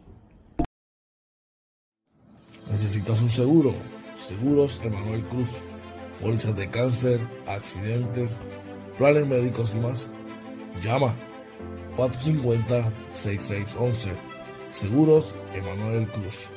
[2.70, 3.74] ¿Necesitas un seguro?
[4.16, 5.62] Seguros Emanuel Cruz.
[6.22, 8.40] Pólizas de cáncer, accidentes,
[8.98, 10.10] planes médicos y más.
[10.82, 11.14] Llama
[11.98, 14.29] 450-6611.
[14.72, 16.52] Seguros Emanuel Cruz.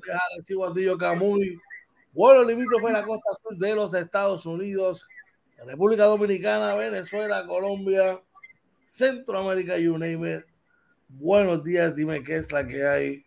[0.00, 0.20] Días.
[0.32, 1.58] Alexis Guardillo Camuy.
[2.14, 5.04] Vuelo limítrofe de la costa sur de los Estados Unidos,
[5.66, 8.22] República Dominicana, Venezuela, Colombia,
[8.84, 10.44] Centroamérica, you name it.
[11.08, 13.24] Buenos días, dime qué es la que hay.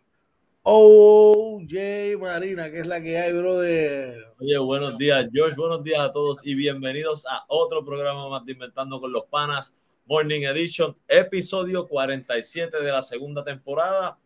[0.62, 4.24] OJ Marina, ¿qué es la que hay, brother?
[4.40, 5.56] Oye, buenos días, George.
[5.56, 9.76] Buenos días a todos y bienvenidos a otro programa más de Inventando con los Panas,
[10.06, 14.18] Morning Edition, episodio 47 de la segunda temporada.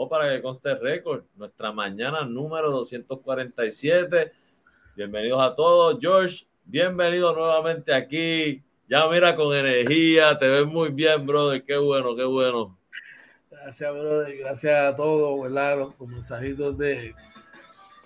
[0.00, 4.30] O para que conste el récord, nuestra mañana número 247.
[4.94, 6.46] Bienvenidos a todos, George.
[6.64, 8.62] Bienvenido nuevamente aquí.
[8.88, 11.64] Ya mira con energía, te ves muy bien, brother.
[11.64, 12.78] Qué bueno, qué bueno.
[13.50, 14.38] Gracias, brother.
[14.38, 15.78] Gracias a todos, ¿verdad?
[15.78, 17.12] Los, los mensajitos de,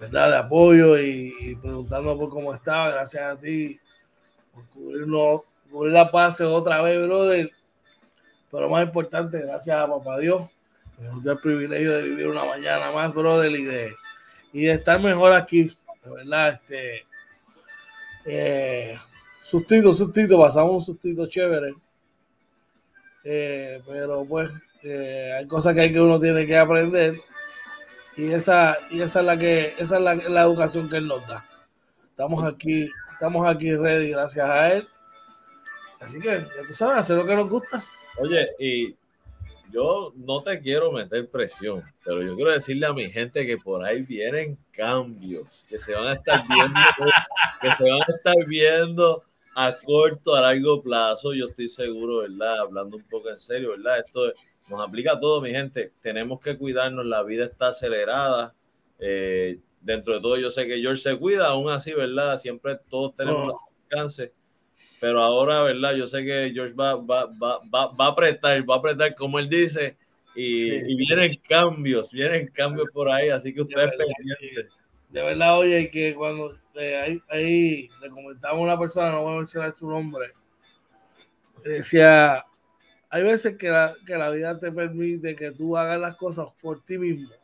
[0.01, 0.31] ¿verdad?
[0.31, 2.91] de apoyo y, y preguntando por cómo estaba.
[2.91, 3.79] Gracias a ti
[4.55, 7.51] por cubrirnos, cubrir la paz otra vez, brother.
[8.51, 10.49] Pero más importante, gracias a papá Dios.
[10.99, 13.95] Me dio el privilegio de vivir una mañana más, brother, y de,
[14.53, 15.65] y de estar mejor aquí.
[16.05, 17.07] De verdad, este.
[18.25, 18.97] Eh,
[19.41, 21.75] sustito, sustito, pasamos un sustito chévere.
[23.25, 24.51] Eh, pero pues
[24.83, 27.21] eh, hay cosas que hay que uno tiene que aprender
[28.17, 31.25] y esa y esa es la que esa es la, la, educación que él nos
[31.29, 31.47] da
[32.11, 34.89] estamos aquí estamos aquí ready gracias a él
[36.01, 37.83] así que ya tú sabes hacer lo que nos gusta
[38.19, 38.97] oye y
[39.73, 43.85] yo no te quiero meter presión pero yo quiero decirle a mi gente que por
[43.85, 46.81] ahí vienen cambios que se van a estar viendo
[47.61, 49.25] que se van a estar viendo
[49.55, 52.61] a corto, a largo plazo, yo estoy seguro, ¿verdad?
[52.61, 53.99] Hablando un poco en serio, ¿verdad?
[53.99, 54.33] Esto
[54.69, 55.93] nos aplica a todo, mi gente.
[56.01, 58.55] Tenemos que cuidarnos, la vida está acelerada.
[58.99, 62.37] Eh, dentro de todo, yo sé que George se cuida, aún así, ¿verdad?
[62.37, 63.69] Siempre todos tenemos oh.
[63.91, 64.33] alcance.
[65.03, 65.97] Pero ahora, ¿verdad?
[65.97, 69.41] Yo sé que George va, va, va, va, va a apretar, va a apretar, como
[69.41, 69.97] él dice,
[70.33, 70.81] y, sí.
[70.87, 74.69] y vienen cambios, vienen cambios por ahí, así que ustedes pendientes.
[75.11, 79.33] De verdad, oye, que cuando eh, ahí, ahí, le comentaba a una persona, no voy
[79.33, 80.35] a mencionar su nombre,
[81.65, 82.47] decía,
[83.11, 86.81] hay veces que la, que la vida te permite que tú hagas las cosas por
[86.81, 87.35] ti mismo.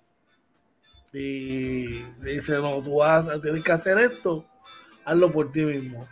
[1.12, 4.46] Y dice, no, tú vas a tener que hacer esto,
[5.04, 6.06] hazlo por ti mismo,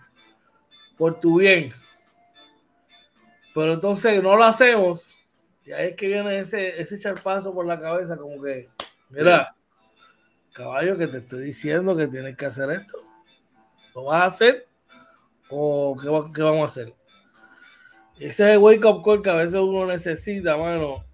[0.97, 1.73] por tu bien.
[3.55, 5.17] Pero entonces no lo hacemos,
[5.67, 8.69] y ahí es que viene ese, ese charpazo por la cabeza, como que,
[9.11, 9.55] mira,
[10.53, 12.99] caballo, que te estoy diciendo que tienes que hacer esto.
[13.95, 14.69] ¿Lo vas a hacer?
[15.51, 16.95] ¿O qué, qué vamos a hacer?
[18.19, 21.05] Ese es el wake up call que a veces uno necesita, mano.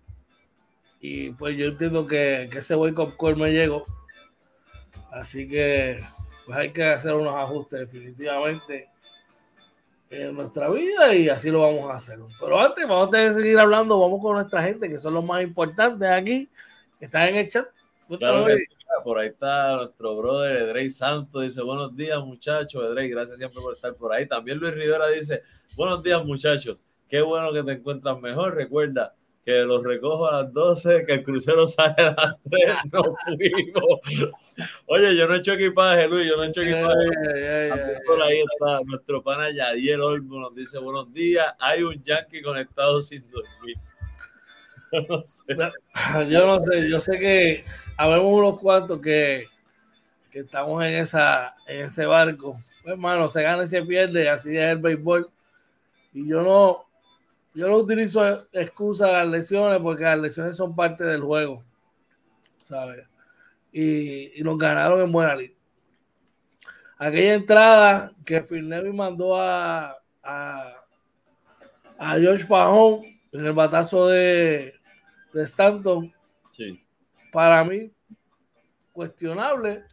[1.00, 3.86] Y pues yo entiendo que, que ese wake up call me llegó.
[5.10, 6.04] Así que
[6.44, 8.91] pues hay que hacer unos ajustes definitivamente
[10.12, 12.18] en nuestra vida y así lo vamos a hacer.
[12.38, 16.08] Pero antes, vamos a seguir hablando, vamos con nuestra gente, que son los más importantes
[16.08, 16.48] aquí,
[16.98, 17.66] que están en el chat.
[18.18, 18.46] Claro
[19.02, 23.74] por ahí está nuestro brother Edrey Santos, dice buenos días muchachos, Edrey, gracias siempre por
[23.74, 24.26] estar por ahí.
[24.26, 25.42] También Luis Rivera dice,
[25.76, 29.14] buenos días muchachos, qué bueno que te encuentras mejor, recuerda
[29.44, 34.32] que los recojo a las 12, que el crucero sale a las 3, nos fuimos.
[34.86, 37.08] Oye, yo no he hecho equipaje, Luis, yo no he hecho equipaje.
[37.24, 41.82] Yeah, yeah, yeah, por ahí está nuestro pana Yadier Olmo, nos dice buenos días, hay
[41.82, 43.76] un yankee conectado sin dormir.
[45.08, 45.56] No sé.
[46.28, 47.64] Yo no sé, yo sé que
[47.96, 49.46] habemos unos cuantos que,
[50.30, 54.56] que estamos en, esa, en ese barco pues, hermano, se gana y se pierde, así
[54.56, 55.30] es el béisbol.
[56.12, 56.84] Y yo no,
[57.54, 61.62] yo no utilizo excusa a las lesiones porque las lesiones son parte del juego,
[62.56, 63.06] ¿sabes?
[63.72, 65.52] Y, y nos ganaron en buena lid.
[66.98, 70.74] Aquella entrada que Phil Neville mandó a, a,
[71.98, 73.00] a George Pajón
[73.32, 74.74] en el batazo de,
[75.32, 76.12] de Stanton,
[76.50, 76.84] Sí.
[77.32, 77.90] para mí,
[78.92, 79.84] cuestionable.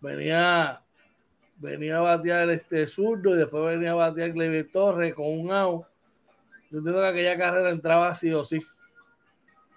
[0.00, 0.82] Venía,
[1.56, 5.86] venía a batear este zurdo y después venía a batear Gleyber Torres con un out.
[6.70, 8.60] Yo entiendo que aquella carrera entraba sí o sí.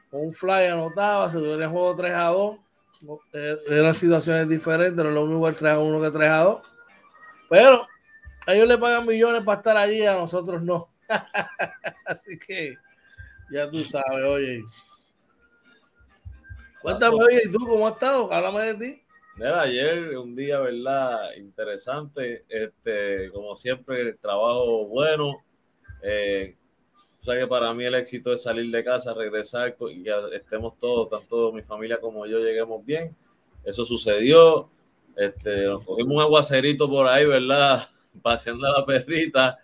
[0.09, 2.57] Con un fly anotaba, se tuviera el juego 3 a 2.
[3.33, 6.43] Eh, eran situaciones diferentes, no es lo mismo el 3 a 1 que 3 a
[6.43, 6.61] 2.
[7.49, 7.87] Pero
[8.45, 10.89] a ellos le pagan millones para estar allí, a nosotros no.
[12.05, 12.75] Así que
[13.51, 14.63] ya tú sabes, oye.
[16.81, 18.31] Cuéntame, oye, ¿y tú cómo has estado?
[18.31, 19.03] Háblame de ti.
[19.35, 21.33] Mira, ayer un día, ¿verdad?
[21.37, 22.45] Interesante.
[22.49, 25.43] Este, como siempre, el trabajo bueno.
[26.01, 26.57] Eh,
[27.19, 30.77] o sea que para mí el éxito es salir de casa, regresar y que estemos
[30.79, 33.15] todos, tanto mi familia como yo, lleguemos bien.
[33.63, 34.69] Eso sucedió.
[35.17, 37.89] Este, nos cogimos un aguacerito por ahí, ¿verdad?
[38.21, 39.59] Paseando a la perrita,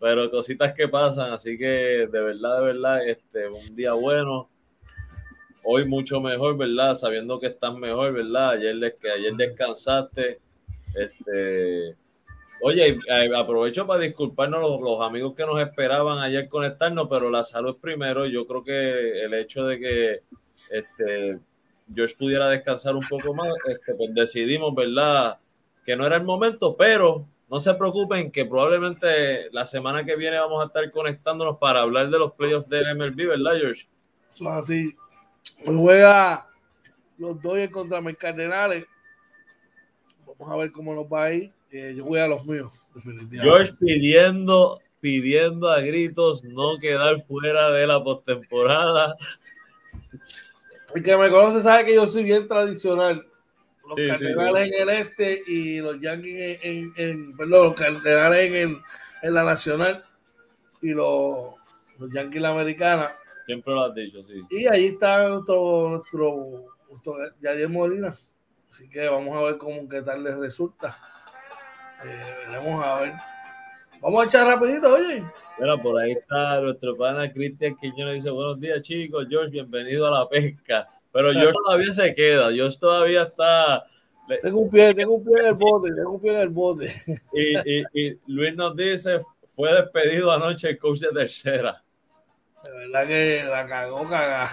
[0.00, 1.32] pero cositas que pasan.
[1.32, 4.48] Así que de verdad, de verdad, este, un día bueno
[5.62, 6.94] hoy mucho mejor, ¿verdad?
[6.94, 8.50] Sabiendo que estás mejor, ¿verdad?
[8.50, 10.40] Ayer, que ayer descansaste.
[10.94, 11.96] Este,
[12.60, 12.98] oye,
[13.36, 18.26] aprovecho para disculparnos los, amigos que nos esperaban ayer conectarnos, pero la salud primero.
[18.26, 20.22] Yo creo que el hecho de que
[20.70, 21.38] este,
[21.94, 25.38] George pudiera descansar un poco más, este, pues decidimos, ¿verdad?
[25.84, 30.38] Que no era el momento, pero no se preocupen que probablemente la semana que viene
[30.38, 33.88] vamos a estar conectándonos para hablar de los playoffs del MLB, ¿verdad, George?
[34.32, 34.96] Eso así.
[35.64, 36.48] Hoy juega
[37.18, 38.84] los Dodgers contra mis Cardenales.
[40.26, 41.52] Vamos a ver cómo nos va ahí.
[41.76, 43.42] Eh, yo voy a los míos, definitivamente.
[43.42, 49.14] George pidiendo, pidiendo a gritos no quedar fuera de la postemporada.
[50.94, 53.26] El que me conoce sabe que yo soy bien tradicional.
[53.86, 58.78] Los sí, en el este y los Yankees en, en, en perdón, los en, el,
[59.22, 60.02] en la Nacional
[60.80, 61.54] y los,
[61.98, 63.14] los Yankees en la Americana.
[63.44, 64.40] Siempre lo has dicho, sí.
[64.50, 68.16] Y ahí está nuestro, nuestro, nuestro Yadier Molina.
[68.70, 70.98] Así que vamos a ver cómo qué tal les resulta.
[72.06, 73.12] Eh, veremos a ver.
[74.00, 75.24] Vamos a echar rapidito, oye.
[75.58, 80.20] Mira, por ahí está nuestro pana Cristian Quiñones dice, buenos días chicos, George, bienvenido a
[80.20, 80.88] la pesca.
[81.12, 83.86] Pero George todavía se queda, George todavía está...
[84.42, 86.92] Tengo un pie, tengo un pie en el bote, tengo un pie en el bote.
[87.32, 89.20] Y, y, y Luis nos dice,
[89.54, 91.82] fue despedido anoche el coach de tercera.
[92.64, 94.50] De verdad que la cagó cagada.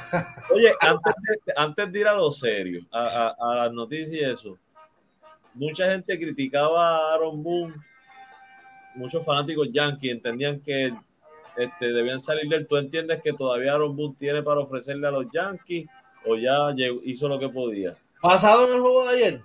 [0.52, 4.24] Oye, antes de, antes de ir a lo serio, a, a, a, las noticias y
[4.24, 4.58] eso,
[5.54, 7.76] mucha gente criticaba a Aaron Boone,
[8.96, 10.94] muchos fanáticos yankees entendían que
[11.58, 12.68] este, debían salir del.
[12.68, 15.88] ¿Tú entiendes que todavía Aaron Boone tiene para ofrecerle a los yankees
[16.26, 17.96] o ya llegó, hizo lo que podía?
[18.22, 19.42] ¿Pasado en el juego de ayer?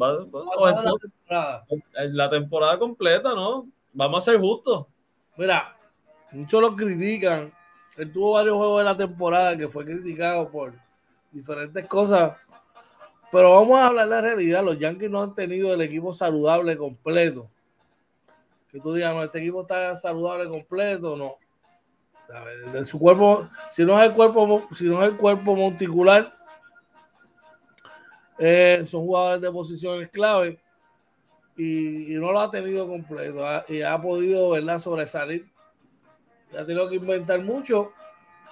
[0.00, 1.66] Va, va, entonces, la, temporada.
[1.94, 3.66] la temporada completa, ¿no?
[3.92, 4.86] Vamos a ser justos.
[5.36, 5.76] Mira,
[6.32, 7.52] muchos lo critican.
[7.96, 10.74] Él tuvo varios juegos de la temporada que fue criticado por
[11.32, 12.36] diferentes cosas.
[13.32, 14.64] Pero vamos a hablar de la realidad.
[14.64, 17.48] Los Yankees no han tenido el equipo saludable completo.
[18.70, 21.36] Que tú digas, no, este equipo está saludable completo, no.
[22.72, 26.32] De su cuerpo, si no es el cuerpo, si no es el cuerpo monticular,
[28.38, 30.60] eh, son jugadores de posiciones clave
[31.56, 34.78] y, y, no lo ha tenido completo ha, y ha podido ¿verdad?
[34.78, 35.46] sobresalir
[36.58, 37.92] ha tenido que inventar mucho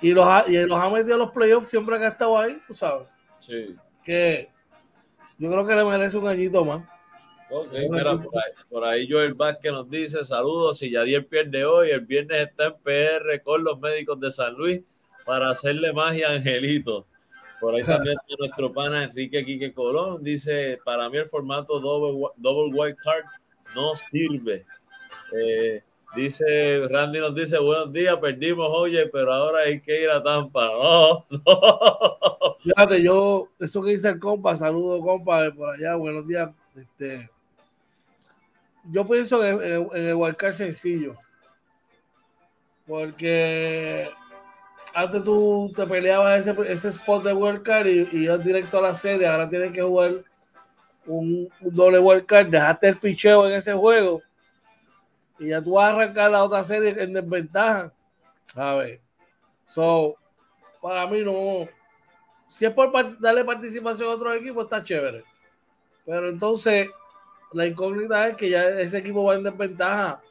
[0.00, 2.61] y los ha, y los ha metido a los playoffs siempre que ha estado ahí,
[2.66, 3.08] tú sabes.
[3.38, 3.76] Sí.
[4.04, 4.49] Que
[5.38, 6.83] yo creo que le merece un añito más.
[7.50, 11.90] Okay, mira, por, ahí, por ahí Joel Vázquez nos dice saludos, si Yadier pierde hoy,
[11.90, 14.83] el viernes está en PR con los médicos de San Luis
[15.25, 17.07] para hacerle magia a Angelito.
[17.61, 22.73] Por ahí también nuestro pana Enrique Quique Colón dice, para mí el formato double, double
[22.75, 23.25] white card
[23.75, 24.66] no sirve.
[25.33, 25.83] Eh,
[26.17, 30.67] Dice, Randy nos dice, buenos días, perdimos, oye, pero ahora hay que ir a Tampa.
[30.67, 32.57] No, no.
[32.61, 36.50] Fíjate, yo, eso que dice el compa, saludo compa de por allá, buenos días.
[36.75, 37.29] Este,
[38.91, 41.15] yo pienso en, en, en el sencillo.
[42.87, 44.09] Porque
[44.95, 48.95] antes tú te peleabas ese, ese spot de wildcard y, y ibas directo a la
[48.95, 50.25] serie, ahora tienes que jugar
[51.05, 54.23] un, un doble wildcard, dejaste el picheo en ese juego
[55.38, 57.92] y ya tú vas a arrancar la otra serie en desventaja.
[58.54, 59.00] A ver.
[59.66, 60.16] So,
[60.80, 61.68] para mí no.
[62.47, 62.90] Si es por
[63.21, 65.25] darle participación a otro equipo, está chévere.
[66.04, 66.88] Pero entonces,
[67.52, 70.23] la incógnita es que ya ese equipo va en desventaja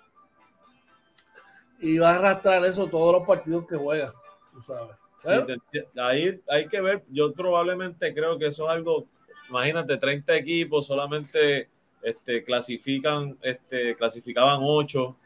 [1.79, 4.13] y va a arrastrar eso todos los partidos que juega,
[4.51, 4.95] tú sabes.
[5.97, 9.05] ahí hay que ver, yo probablemente creo que eso es algo,
[9.49, 11.69] imagínate, 30 equipos, solamente
[12.07, 15.17] este, clasifican, este, clasificaban 8,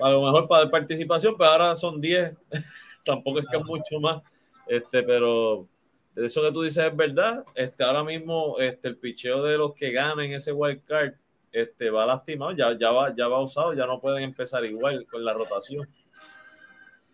[0.00, 2.32] a lo mejor para participación, pero ahora son 10,
[3.04, 4.22] tampoco es que es mucho más,
[4.66, 5.68] este, pero
[6.14, 9.90] eso que tú dices es verdad, este, ahora mismo este, el picheo de los que
[9.90, 11.12] ganen ese wild card
[11.52, 15.22] este, va lastimado, ya, ya, va, ya va usado, ya no pueden empezar igual con
[15.26, 15.86] la rotación.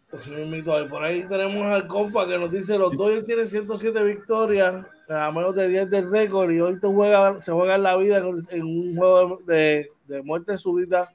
[0.09, 5.31] Pues por ahí tenemos al compa que nos dice los Dodgers tienen 107 victorias a
[5.31, 8.63] menos de 10 del récord y hoy te juega, se juega en la vida en
[8.63, 11.13] un juego de, de muerte súbita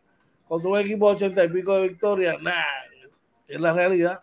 [0.48, 2.42] contra un equipo de 80 y pico de victorias.
[2.42, 2.52] Nah,
[3.48, 4.22] es la realidad.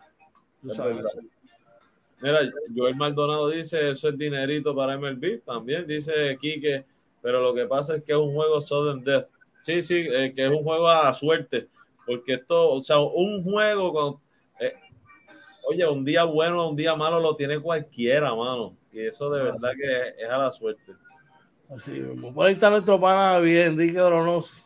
[2.21, 2.39] Mira,
[2.75, 5.41] Joel Maldonado dice eso es dinerito para MLB.
[5.43, 6.85] También dice Quique
[7.25, 9.25] pero lo que pasa es que es un juego sudden death.
[9.61, 11.69] Sí, sí, eh, que es un juego a suerte,
[12.05, 14.17] porque esto, o sea, un juego con,
[14.59, 14.75] eh,
[15.67, 19.73] oye, un día bueno, un día malo lo tiene cualquiera, mano, y eso de verdad
[19.75, 20.93] que es, a la suerte.
[21.69, 22.33] Así mismo.
[22.33, 24.65] Por ahí está nuestro pana bien, Enrique Oronos.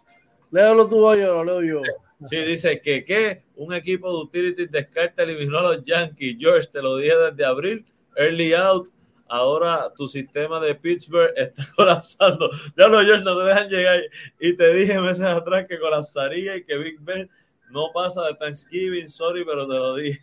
[0.51, 1.81] Léelo tú hoy lo leo yo.
[2.25, 6.37] Sí, dice que, que un equipo de utilities descarta eliminó a los Yankees.
[6.39, 7.85] George, te lo dije desde abril.
[8.15, 8.89] Early out,
[9.27, 12.51] ahora tu sistema de Pittsburgh está colapsando.
[12.77, 14.01] Ya no, George, no te dejan llegar.
[14.39, 17.29] Y te dije meses atrás que colapsaría y que Big Ben
[17.71, 19.07] no pasa de Thanksgiving.
[19.07, 20.19] Sorry, pero te lo dije.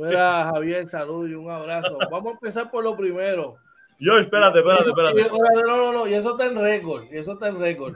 [0.00, 1.98] Mira, Javier, salud y un abrazo.
[2.10, 3.56] Vamos a empezar por lo primero.
[3.98, 5.30] George, espérate, espérate, espérate.
[5.66, 7.94] No, no, no, y eso está en récord, y eso está en récord.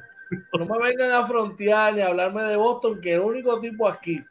[0.58, 4.22] No me vengan a frontear ni a hablarme de Boston, que el único tipo aquí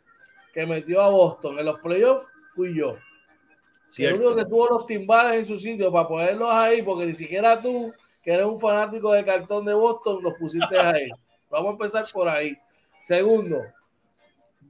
[0.53, 2.97] que metió a Boston en los playoffs fui yo.
[3.97, 7.61] El único que tuvo los timbales en su sitio para ponerlos ahí, porque ni siquiera
[7.61, 11.09] tú, que eres un fanático de cartón de Boston, los pusiste ahí.
[11.49, 12.55] Vamos a empezar por ahí.
[12.99, 13.59] Segundo,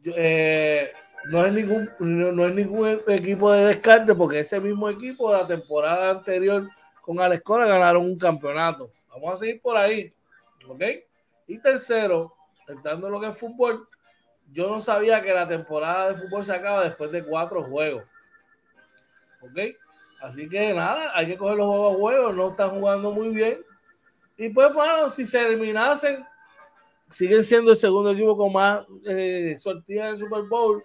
[0.05, 0.89] eh,
[1.25, 6.09] no, es ningún, no, es ningún equipo de descarte, porque ese mismo equipo la temporada
[6.09, 6.69] anterior
[7.01, 8.91] con Alex Cora ganaron un campeonato.
[9.09, 10.13] Vamos a seguir por ahí.
[10.67, 10.81] ¿Ok?
[11.47, 12.33] Y tercero,
[12.67, 13.87] entrando en lo que es fútbol,
[14.51, 18.03] yo no sabía que la temporada de fútbol se acaba después de cuatro juegos.
[19.41, 19.75] ¿Ok?
[20.21, 23.59] Así que nada, hay que coger los juegos a juegos, no están jugando muy bien.
[24.37, 26.25] Y pues, bueno, si se eliminasen,
[27.09, 30.83] siguen siendo el segundo equipo con más eh, sortidas en Super Bowl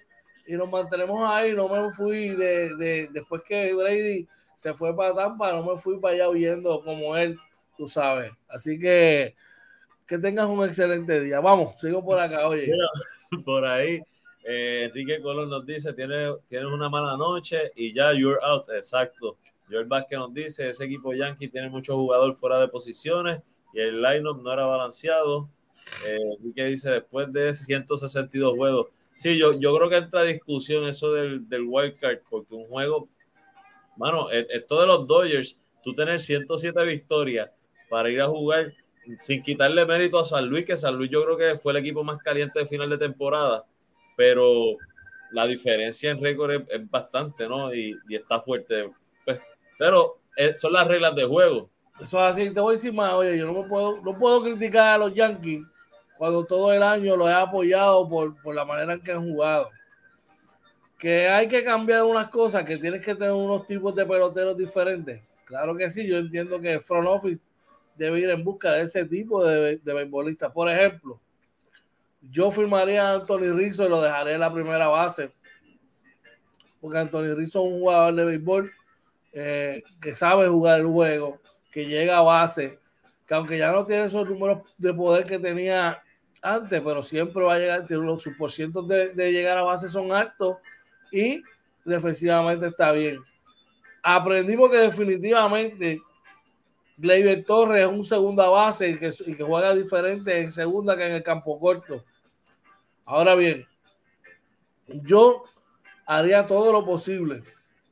[0.49, 1.52] y nos mantenemos ahí.
[1.52, 6.14] No me fui de, después que Brady se fue para Tampa, no me fui para
[6.14, 7.38] allá huyendo como él,
[7.76, 8.33] tú sabes.
[8.49, 9.37] Así que
[10.07, 11.38] que tengas un excelente día.
[11.38, 12.73] Vamos, sigo por acá, oye.
[13.45, 14.00] Por ahí.
[14.43, 18.64] Eh, Enrique Colón nos dice, tienes, tienes una mala noche y ya you're out.
[18.71, 19.37] Exacto.
[19.71, 23.43] Joel Vázquez nos dice, ese equipo Yankee tiene muchos jugadores fuera de posiciones
[23.75, 25.50] y el lineup no era balanceado.
[26.07, 28.87] Eh, Enrique dice, después de 162 juegos.
[29.18, 33.08] Sí, yo, yo creo que entra discusión eso del, del wild card, porque un juego,
[33.96, 37.50] mano, esto de los Dodgers, tú tener 107 victorias
[37.90, 38.72] para ir a jugar
[39.20, 42.02] sin quitarle mérito a San Luis, que San Luis yo creo que fue el equipo
[42.02, 43.66] más caliente de final de temporada
[44.18, 44.76] pero
[45.30, 47.72] la diferencia en récord es, bastante, ¿no?
[47.72, 48.90] Y, está fuerte.
[49.25, 49.40] Pues,
[49.78, 51.70] pero eh, son las reglas de juego.
[52.00, 54.96] Eso es así, te voy a decir más, oye, yo no puedo, no puedo criticar
[54.96, 55.62] a los Yankees
[56.18, 59.70] cuando todo el año los he apoyado por, la manera en que han jugado.
[60.98, 65.22] Que hay que cambiar unas cosas, que tienes que tener unos tipos de peloteros diferentes.
[65.44, 67.42] Claro que sí, yo entiendo que el front office
[67.96, 70.50] debe ir en busca de ese tipo de, de beisbolistas.
[70.52, 71.20] Por ejemplo,
[72.20, 75.30] yo firmaría a Anthony Rizzo y lo dejaré en la primera base.
[76.80, 78.72] Porque Anthony Rizzo es un jugador de béisbol
[79.32, 82.78] eh, que sabe jugar el juego, que llega a base,
[83.26, 86.02] que aunque ya no tiene esos números de poder que tenía
[86.42, 88.37] antes, pero siempre va a llegar, tiene los sus
[88.87, 90.57] de, de llegar a base son altos
[91.11, 91.42] y
[91.85, 93.18] defensivamente está bien.
[94.02, 96.00] Aprendimos que definitivamente
[96.97, 101.07] Gleyber Torres es un segunda base y que, y que, juega diferente en segunda que
[101.07, 102.04] en el campo corto.
[103.04, 103.66] Ahora bien,
[104.87, 105.45] yo
[106.07, 107.42] haría todo lo posible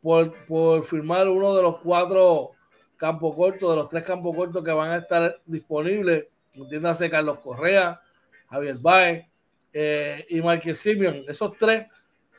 [0.03, 2.53] por, por firmar uno de los cuatro
[2.97, 6.27] campos cortos, de los tres campos cortos que van a estar disponibles.
[6.53, 8.01] Entiéndase Carlos Correa,
[8.49, 9.27] Javier Baez
[9.73, 11.25] eh, y Marquez Simeon.
[11.29, 11.87] Esos tres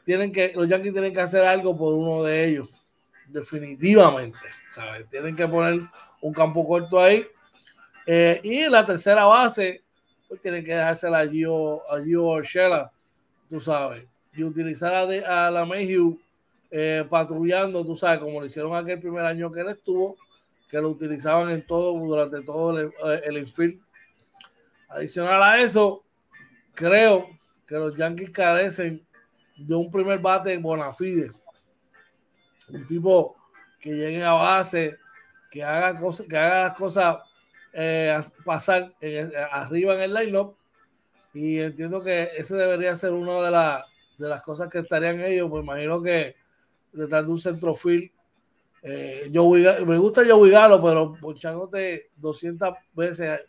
[0.03, 2.69] tienen que, los Yankees tienen que hacer algo por uno de ellos.
[3.27, 4.47] Definitivamente.
[4.71, 5.09] ¿sabes?
[5.09, 5.81] Tienen que poner
[6.21, 7.25] un campo corto ahí.
[8.05, 9.83] Eh, y la tercera base,
[10.27, 12.91] pues tienen que dejársela a Gio, a
[13.49, 16.19] tú sabes, y utilizar a, la Mayhew
[16.69, 20.15] eh, patrullando, tú sabes, como lo hicieron aquel primer año que él estuvo,
[20.69, 22.91] que lo utilizaban en todo, durante todo el,
[23.23, 23.81] el infield.
[24.87, 26.03] Adicional a eso,
[26.73, 27.27] creo
[27.65, 29.05] que los Yankees carecen
[29.57, 31.31] de un primer bate bona fide.
[32.69, 33.35] Un tipo
[33.79, 34.97] que llegue a base,
[35.51, 37.17] que haga, cosas, que haga las cosas
[37.73, 38.93] eh, pasar
[39.51, 40.55] arriba en el line-up.
[41.33, 43.83] Y entiendo que ese debería ser una de,
[44.17, 45.49] de las cosas que estarían ellos.
[45.49, 46.35] Pues imagino que
[46.91, 48.09] detrás de un centrofield.
[48.83, 49.29] Eh,
[49.85, 53.41] me gusta Joey Galo, pero ponchándote 200 veces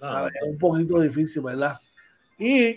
[0.00, 1.78] es un poquito difícil, ¿verdad?
[2.38, 2.76] Y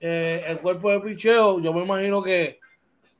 [0.00, 2.58] eh, el cuerpo de picheo, yo me imagino que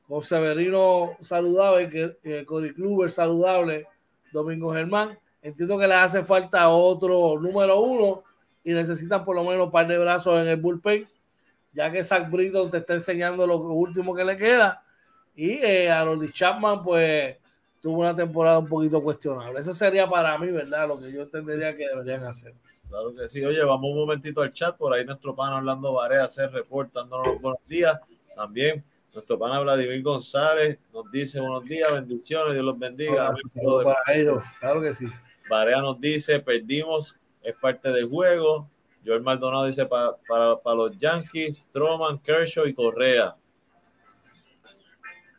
[0.07, 3.87] con Severino saludable, que, que Cory Kluber saludable,
[4.31, 8.23] Domingo Germán, entiendo que le hace falta otro número uno
[8.63, 11.07] y necesitan por lo menos un par de brazos en el bullpen,
[11.73, 14.83] ya que Zach Britton te está enseñando lo último que le queda.
[15.35, 17.37] Y eh, los Chapman, pues
[17.81, 19.59] tuvo una temporada un poquito cuestionable.
[19.59, 20.87] Eso sería para mí, ¿verdad?
[20.87, 22.53] Lo que yo entendería que deberían hacer.
[22.89, 23.43] Claro que sí.
[23.43, 24.77] Oye, vamos un momentito al chat.
[24.77, 27.99] Por ahí nuestro pan Orlando Varea hacer reportándonos los buenos días.
[28.35, 28.83] También
[29.17, 33.33] nuestro pana Vladimir González nos dice buenos días, bendiciones, Dios los bendiga.
[34.59, 35.07] Claro que sí.
[35.49, 38.69] Varea nos dice, perdimos, es parte del juego.
[39.03, 43.35] Joel Maldonado dice para, para, los Yankees, Stroman, Kershaw y Correa.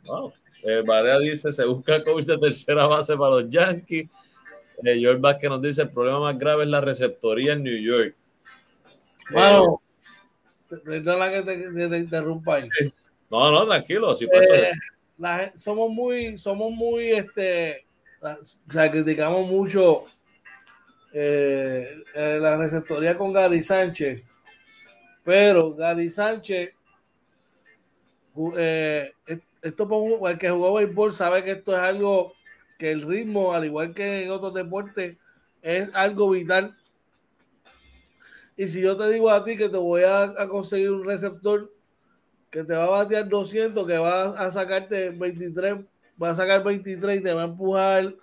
[0.05, 0.33] Wow.
[0.65, 4.09] Eh, Varea dice, se busca coach de tercera base para los Yankees.
[4.85, 8.15] Eh, Joel Vázquez nos dice, el problema más grave es la receptoría en New York.
[9.31, 9.83] Bueno,
[10.85, 12.69] perdona que te, interrumpa ahí.
[13.31, 14.15] No, no, tranquilo.
[14.15, 17.85] Eh, somos muy, somos muy, este,
[18.23, 20.05] o sea, criticamos mucho
[21.13, 24.23] eh, eh, la receptoría con Gary Sánchez,
[25.25, 26.75] pero Gary Sánchez,
[28.57, 29.13] eh,
[29.63, 32.35] esto el que jugó béisbol sabe que esto es algo
[32.79, 35.19] que el ritmo, al igual que en otros deportes,
[35.61, 36.77] es algo vital.
[38.57, 41.71] Y si yo te digo a ti que te voy a, conseguir un receptor
[42.51, 45.85] que te va a batear 200, que va a sacarte 23
[46.21, 48.15] va a sacar 23 y te va a empujar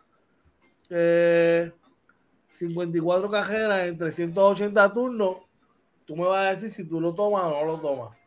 [2.49, 5.37] 54 eh, cajeras en 380 turnos,
[6.05, 8.17] tú me vas a decir si tú lo tomas o no lo tomas.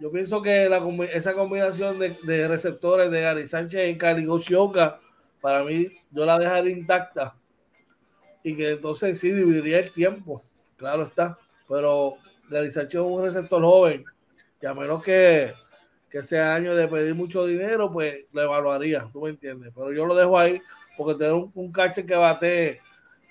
[0.00, 0.68] Yo pienso que
[1.12, 4.98] esa combinación de, receptores de Gary Sánchez y Caligochioca,
[5.40, 7.36] para mí, yo la dejaría intacta.
[8.42, 10.42] Y que entonces sí dividiría el tiempo,
[10.76, 11.38] claro está.
[11.68, 12.14] Pero
[12.48, 14.04] Gary Sánchez es un receptor joven,
[14.60, 15.52] y a menos que
[16.10, 19.72] que sea año de pedir mucho dinero, pues lo evaluaría, tú me entiendes.
[19.74, 20.60] Pero yo lo dejo ahí
[20.96, 22.80] porque tener un, un cache que bate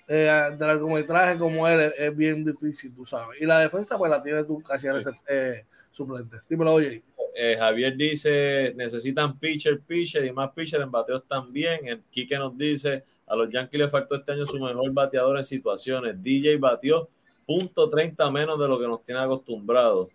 [0.07, 3.41] eh, de largometraje como él es, bien difícil, tú sabes.
[3.41, 4.87] Y la defensa, pues la tiene tu cache
[5.27, 5.65] eh,
[6.05, 6.37] suplente.
[6.49, 7.03] Dímelo, oye.
[7.35, 11.87] Eh, Javier dice: necesitan pitcher, pitcher y más pitcher en bateos también.
[11.87, 15.43] El Quique nos dice: a los Yankees le faltó este año su mejor bateador en
[15.43, 16.21] situaciones.
[16.21, 17.09] DJ batió
[17.45, 20.09] punto 30 menos de lo que nos tiene acostumbrados.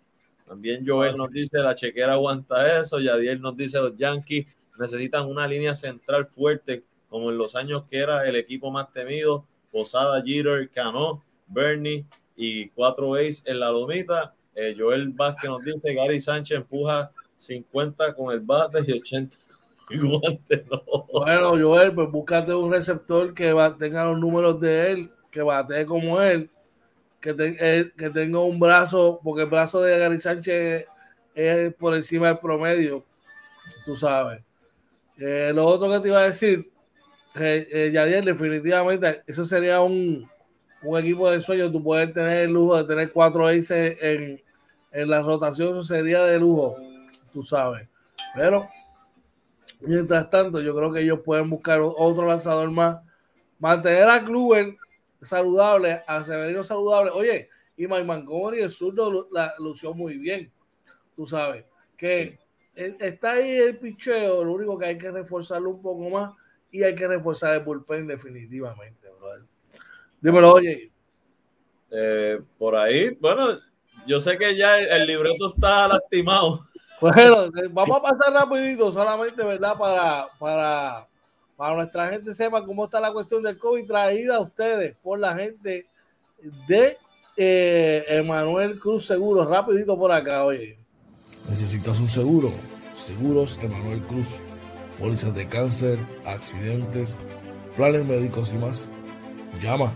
[0.47, 2.99] También Joel nos dice, la chequera aguanta eso.
[2.99, 4.45] Yadiel nos dice, los Yankees
[4.77, 9.45] necesitan una línea central fuerte, como en los años que era el equipo más temido.
[9.71, 14.33] Posada, Jeter, Cano, Bernie y cuatro ace en la lomita.
[14.55, 19.35] Eh, Joel Vázquez nos dice, Gary Sánchez empuja 50 con el bate y 80
[21.11, 26.21] Bueno, Joel, pues búscate un receptor que tenga los números de él, que bate como
[26.21, 26.49] él
[27.33, 30.85] que, que tenga un brazo, porque el brazo de Gary Sánchez
[31.33, 33.03] es por encima del promedio,
[33.85, 34.41] tú sabes.
[35.17, 36.69] Eh, lo otro que te iba a decir,
[37.35, 40.29] eh, eh, Yadier, definitivamente, eso sería un,
[40.97, 44.41] equipo de sueño, tú puedes tener el lujo de tener cuatro aces en,
[44.95, 46.77] en la rotación, sería de lujo,
[47.31, 47.87] tú sabes.
[48.33, 48.69] Pero,
[49.81, 53.03] mientras tanto, yo creo que ellos pueden buscar otro lanzador más.
[53.59, 54.77] Mantener a Kluber
[55.21, 57.11] saludable, a Severino saludable.
[57.11, 60.49] Oye, y Mike Montgomery, el zurdo, la lució muy bien.
[61.13, 61.65] Tú sabes
[61.97, 62.39] que
[62.73, 66.33] está ahí el picheo, lo único que hay que reforzarlo un poco más
[66.71, 69.43] y hay que reforzar el bullpen definitivamente, brother.
[70.21, 70.89] Dímelo, oye.
[71.91, 73.57] Eh, por ahí, bueno,
[74.05, 76.65] yo sé que ya el, libreto está lastimado.
[77.01, 79.77] Bueno, vamos a pasar rapidito, solamente, ¿verdad?
[79.77, 81.05] Para, para
[81.55, 85.35] para nuestra gente sepa cómo está la cuestión del COVID traída a ustedes por la
[85.35, 85.85] gente
[86.67, 86.97] de
[87.37, 89.49] eh, Emanuel Cruz Seguros.
[89.49, 90.77] Rapidito por acá, oye.
[91.49, 92.51] ¿Necesitas un seguro?
[92.93, 94.41] Seguros Emanuel Cruz.
[94.99, 97.17] Pólizas de cáncer, accidentes,
[97.75, 98.87] planes médicos y más.
[99.61, 99.93] Llama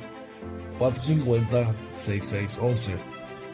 [0.80, 2.98] 450-6611.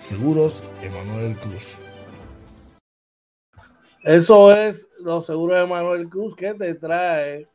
[0.06, 1.80] Seguros Emanuel Cruz.
[4.04, 7.48] Eso es los seguros de Emanuel Cruz que te trae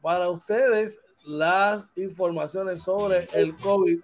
[0.00, 3.98] para ustedes las informaciones sobre el COVID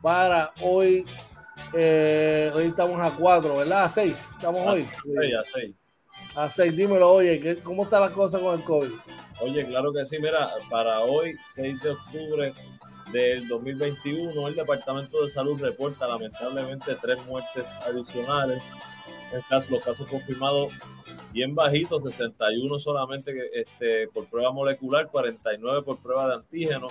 [0.00, 1.04] para hoy.
[1.74, 3.86] Eh, hoy estamos a 4, ¿verdad?
[3.86, 4.30] A 6.
[4.36, 4.82] Estamos hoy.
[5.36, 5.74] a 6.
[6.36, 6.76] A 6.
[6.76, 8.92] Dímelo, oye, ¿cómo está la cosa con el COVID?
[9.40, 10.18] Oye, claro que sí.
[10.20, 12.54] Mira, para hoy, 6 de octubre
[13.12, 18.62] del 2021, el Departamento de Salud reporta lamentablemente tres muertes adicionales.
[19.32, 20.72] En caso, los casos confirmados
[21.32, 26.88] bien bajitos, 61 solamente este, por prueba molecular, 49 por prueba de antígeno.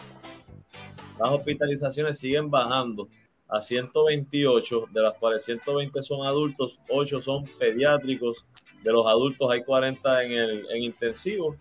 [1.19, 3.07] Las hospitalizaciones siguen bajando
[3.47, 8.45] a 128, de las cuales 120 son adultos, 8 son pediátricos,
[8.83, 11.55] de los adultos hay 40 en, el, en intensivo,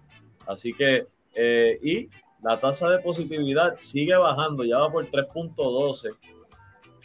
[0.47, 2.09] así que, eh, y
[2.42, 6.14] la tasa de positividad sigue bajando, ya va por 3.12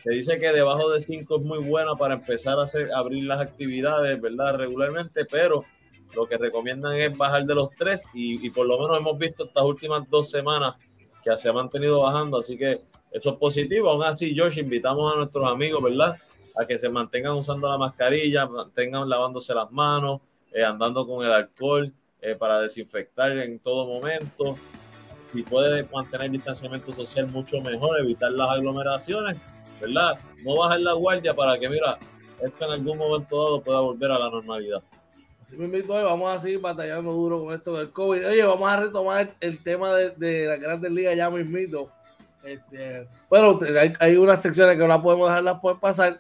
[0.01, 3.39] se dice que debajo de 5 es muy buena para empezar a hacer, abrir las
[3.39, 4.55] actividades, ¿verdad?
[4.55, 5.63] Regularmente, pero
[6.15, 9.63] lo que recomiendan es bajar de los 3 y, por lo menos hemos visto estas
[9.63, 10.75] últimas dos semanas
[11.23, 13.91] que se ha mantenido bajando, así que eso es positivo.
[13.91, 16.15] Aún así, Josh, invitamos a nuestros amigos, ¿verdad?
[16.55, 21.31] A que se mantengan usando la mascarilla, mantengan lavándose las manos, eh, andando con el
[21.31, 24.57] alcohol eh, para desinfectar en todo momento.
[25.31, 29.37] Si puede mantener distanciamiento social, mucho mejor, evitar las aglomeraciones
[29.81, 30.19] ¿verdad?
[30.45, 31.97] No bajar la guardia para que, mira,
[32.41, 34.81] esto en algún momento dado pueda volver a la normalidad.
[35.41, 38.27] Así me invito vamos a seguir batallando duro con esto del COVID.
[38.27, 41.89] Oye, vamos a retomar el tema de, de las grandes ligas ya mismito.
[42.43, 46.19] Este, bueno, hay, hay, unas secciones que no podemos dejarlas por pasar,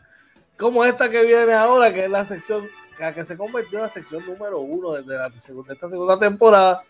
[0.57, 2.67] como esta que viene ahora, que es la sección
[3.13, 6.83] que, se convirtió en la sección número uno desde la segunda, esta segunda temporada.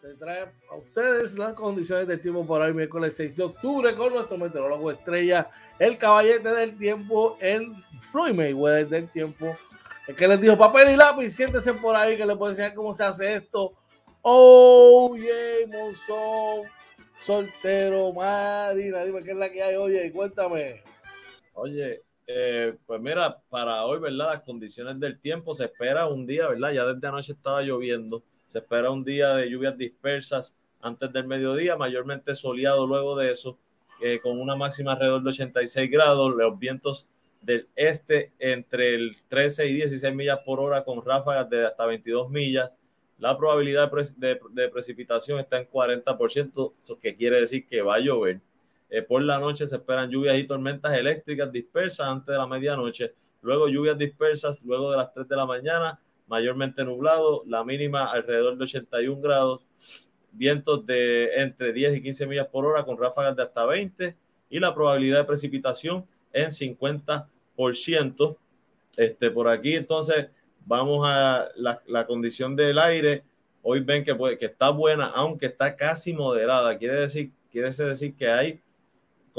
[0.02, 4.14] te trae a ustedes las condiciones del tiempo para hoy, miércoles 6 de octubre, con
[4.14, 7.74] nuestro meteorólogo estrella, el caballete del tiempo, el
[8.12, 9.58] Floyd Mayweather del tiempo.
[10.08, 12.94] El que les dijo papel y lápiz, siéntese por ahí que le puedo enseñar cómo
[12.94, 13.74] se hace esto.
[14.22, 16.68] Oye, Monzón,
[17.18, 20.82] soltero, Marina, dime qué es la que hay, oye, cuéntame.
[21.54, 24.34] Oye, eh, pues mira, para hoy, ¿verdad?
[24.34, 26.72] Las condiciones del tiempo se espera un día, ¿verdad?
[26.72, 31.78] Ya desde anoche estaba lloviendo se espera un día de lluvias dispersas antes del mediodía,
[31.78, 33.60] mayormente soleado luego de eso,
[34.02, 37.08] eh, con una máxima alrededor de 86 grados, los vientos
[37.44, 42.32] del este entre el 13 y 16 millas por hora con ráfagas de hasta 22
[42.32, 42.76] millas.
[43.20, 48.42] La probabilidad de, precipitación está en 40%, eso que quiere decir que va a llover.
[48.90, 53.14] Eh, por la noche se esperan lluvias y tormentas eléctricas dispersas antes de la medianoche,
[53.42, 56.00] luego lluvias dispersas luego de las 3 de la mañana
[56.30, 59.66] mayormente nublado, la mínima alrededor de 81 grados,
[60.32, 64.16] vientos de entre 10 y 15 millas por hora con ráfagas de hasta 20
[64.50, 68.38] y la probabilidad de precipitación en 50%.
[68.96, 70.28] Este, por aquí entonces
[70.66, 73.24] vamos a la, condición del aire.
[73.64, 76.78] Hoy ven que, que está buena, aunque está casi moderada.
[76.78, 78.62] Quiere decir, quiere decir que hay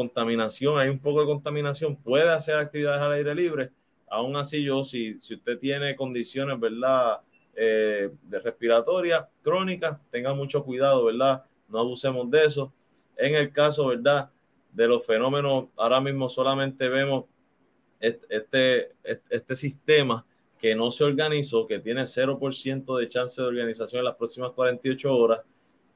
[0.00, 1.96] contaminación, hay un poco de contaminación.
[1.96, 3.70] Puede hacer actividades al aire libre,
[4.10, 7.20] Aún así, yo, si, si usted tiene condiciones, ¿verdad?
[7.54, 11.44] Eh, de respiratoria crónica, tenga mucho cuidado, ¿verdad?
[11.68, 12.72] No abusemos de eso.
[13.16, 14.30] En el caso, ¿verdad?
[14.72, 17.26] De los fenómenos, ahora mismo solamente vemos
[18.00, 20.26] este, este, sistema
[20.58, 25.14] que no se organizó, que tiene 0% de chance de organización en las próximas 48
[25.14, 25.40] horas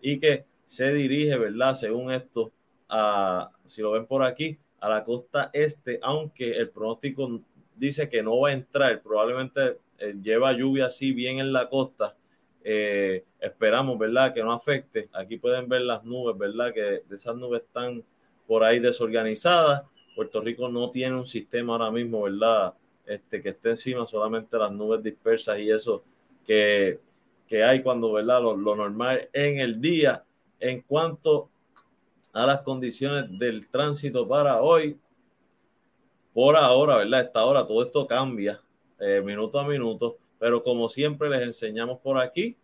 [0.00, 1.74] y que se dirige, ¿verdad?
[1.74, 2.52] Según esto,
[2.96, 7.40] a, si lo ven por aquí, a la costa este, aunque el pronóstico
[7.74, 12.14] dice que no va a entrar, probablemente eh, lleva lluvia así bien en la costa.
[12.62, 14.32] Eh, esperamos, ¿verdad?
[14.32, 15.08] Que no afecte.
[15.12, 16.72] Aquí pueden ver las nubes, ¿verdad?
[16.72, 18.04] Que esas nubes están
[18.46, 19.82] por ahí desorganizadas.
[20.14, 22.74] Puerto Rico no tiene un sistema ahora mismo, ¿verdad?
[23.04, 26.04] Este, que esté encima, solamente las nubes dispersas y eso
[26.46, 27.00] que,
[27.48, 28.40] que hay cuando, ¿verdad?
[28.40, 30.24] Lo, lo normal en el día.
[30.60, 31.50] En cuanto
[32.34, 34.98] a las condiciones del tránsito para hoy,
[36.32, 37.20] por ahora, ¿verdad?
[37.20, 38.60] Esta hora todo esto cambia
[38.98, 42.56] eh, minuto a minuto, pero como siempre les enseñamos por aquí,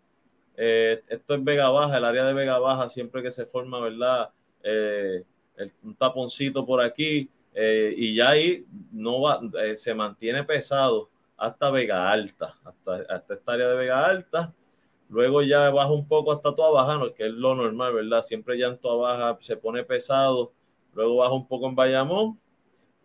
[0.57, 4.31] eh, esto es Vega Baja, el área de Vega Baja, siempre que se forma, ¿verdad?
[4.65, 5.23] Eh,
[5.85, 9.41] un taponcito por aquí y ya ahí no va,
[9.77, 14.55] se mantiene pesado hasta Vega Alta, hasta, hasta esta área de Vega Alta.
[15.11, 18.23] Luego ya baja un poco hasta toda baja, que es lo normal, ¿verdad?
[18.23, 20.53] Siempre ya en toda baja se pone pesado,
[20.95, 22.39] luego baja un poco en Bayamón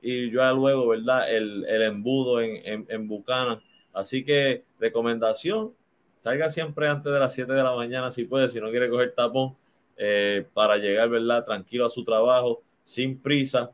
[0.02, 1.30] y ya luego, ¿verdad?
[1.30, 3.62] El, el embudo en, en, en Bucana.
[3.92, 5.74] Así que recomendación,
[6.20, 9.14] salga siempre antes de las 7 de la mañana si puede, si no quiere coger
[9.16, 9.56] tapón,
[9.98, 11.46] eh, para llegar, ¿verdad?
[11.46, 13.72] Tranquilo a su trabajo, sin prisa.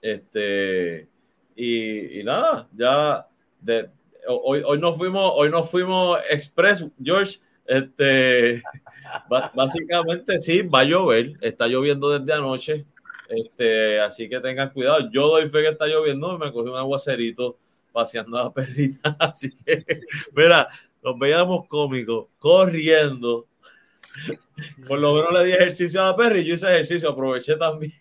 [0.00, 1.08] Este,
[1.56, 3.26] y, y nada, ya
[3.60, 3.90] de,
[4.28, 7.40] hoy, hoy no fuimos, hoy no fuimos express, George.
[7.66, 8.62] Este,
[9.54, 12.84] básicamente sí, va a llover, está lloviendo desde anoche.
[13.28, 15.10] Este, así que tengan cuidado.
[15.10, 17.58] Yo doy fe que está lloviendo, me cogí un aguacerito
[17.92, 19.16] paseando a la perrita.
[19.18, 19.84] Así que,
[20.34, 20.68] mira,
[21.02, 23.46] nos veíamos cómicos, corriendo.
[24.86, 27.92] Por lo menos le di ejercicio a la perra y yo hice ejercicio, aproveché también.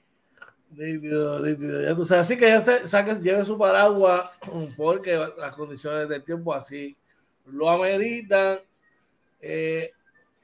[0.71, 1.81] Nítido, nítido.
[1.81, 4.29] Ya tú sabes, así que ya se, saque, lleve su paraguas
[4.75, 6.97] porque las condiciones del tiempo así
[7.45, 8.59] lo ameritan.
[9.45, 9.91] Eh,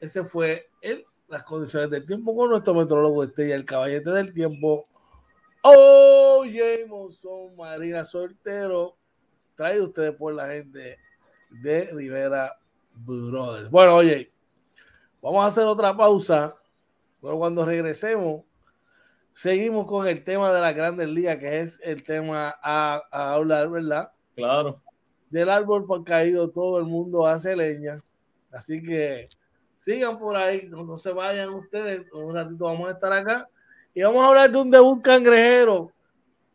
[0.01, 4.83] ese fue el, las condiciones del tiempo con nuestro metrólogo estrella, el caballete del tiempo.
[5.63, 8.97] Oh, Jameson Marina Soltero,
[9.55, 10.97] traído ustedes por la gente
[11.49, 12.59] de Rivera
[12.93, 13.69] Brothers.
[13.69, 14.33] Bueno, oye,
[15.21, 16.57] vamos a hacer otra pausa,
[17.21, 18.43] pero cuando regresemos,
[19.31, 23.69] seguimos con el tema de la grandes ligas, que es el tema a, a hablar,
[23.69, 24.11] ¿verdad?
[24.35, 24.81] Claro.
[25.29, 28.03] Del árbol por caído, todo el mundo hace leña.
[28.51, 29.25] Así que
[29.77, 32.11] sigan por ahí, no, no, se vayan ustedes.
[32.13, 33.47] Un ratito vamos a estar acá
[33.93, 35.91] y vamos a hablar de un debut cangrejero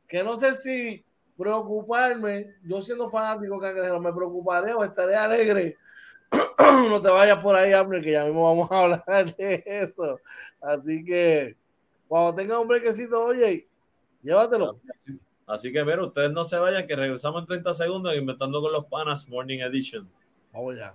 [0.06, 1.04] que no sé si
[1.36, 2.54] preocuparme.
[2.62, 5.76] Yo siendo fanático cangrejero, me preocuparé o estaré alegre.
[6.58, 10.18] no te vayas por ahí, hambre, que ya mismo vamos a hablar de eso.
[10.60, 11.56] Así que
[12.08, 13.68] cuando tenga un brequecito, oye,
[14.22, 14.80] llévatelo.
[15.46, 18.86] Así que, pero ustedes no se vayan, que regresamos en 30 segundos inventando con los
[18.86, 20.08] panas Morning Edition.
[20.52, 20.94] Vamos ya.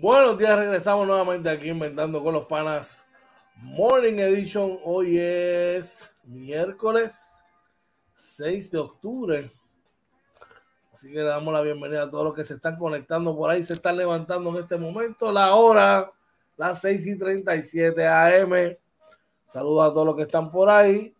[0.00, 3.06] Buenos días, regresamos nuevamente aquí inventando con los panas
[3.56, 4.78] Morning Edition.
[4.82, 7.44] Hoy es miércoles
[8.14, 9.50] 6 de octubre.
[10.90, 13.62] Así que le damos la bienvenida a todos los que se están conectando por ahí,
[13.62, 15.30] se están levantando en este momento.
[15.30, 16.10] La hora,
[16.56, 18.78] las 6 y 37 AM.
[19.44, 21.14] Saludos a todos los que están por ahí.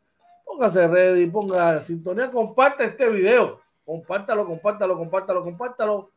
[0.47, 3.61] Póngase ready, ponga sintonía, comparte este video.
[3.85, 6.11] Compártalo, compártalo, compártalo, compártalo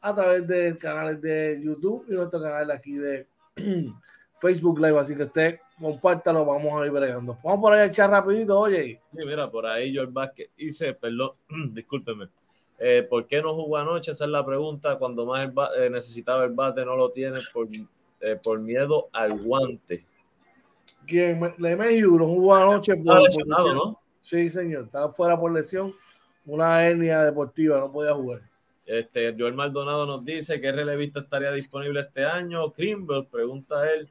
[0.00, 3.26] a través de canales de YouTube y nuestro canal aquí de
[4.40, 4.98] Facebook Live.
[4.98, 7.38] Así que usted compártalo, vamos a ir bregando.
[7.42, 9.00] Vamos por ahí a echar rapidito, oye.
[9.12, 11.32] Sí, mira, por ahí George Vázquez dice, perdón,
[11.72, 12.28] discúlpeme.
[12.78, 14.12] Eh, ¿Por qué no jugó anoche?
[14.12, 14.98] Esa es la pregunta.
[14.98, 17.66] Cuando más el bate, eh, necesitaba el bate, no lo tiene por,
[18.20, 20.06] eh, por miedo al guante.
[21.06, 21.54] ¿Quién?
[21.58, 22.94] Lemegio no jugó anoche.
[22.94, 24.00] Por, Está lesionado, por ¿no?
[24.20, 24.84] Sí, señor.
[24.84, 25.92] Estaba fuera por lesión.
[26.46, 28.47] Una hernia deportiva, no podía jugar.
[28.88, 32.72] Este, Joel Maldonado nos dice que relevista estaría disponible este año.
[32.72, 34.08] Krimble, pregunta él.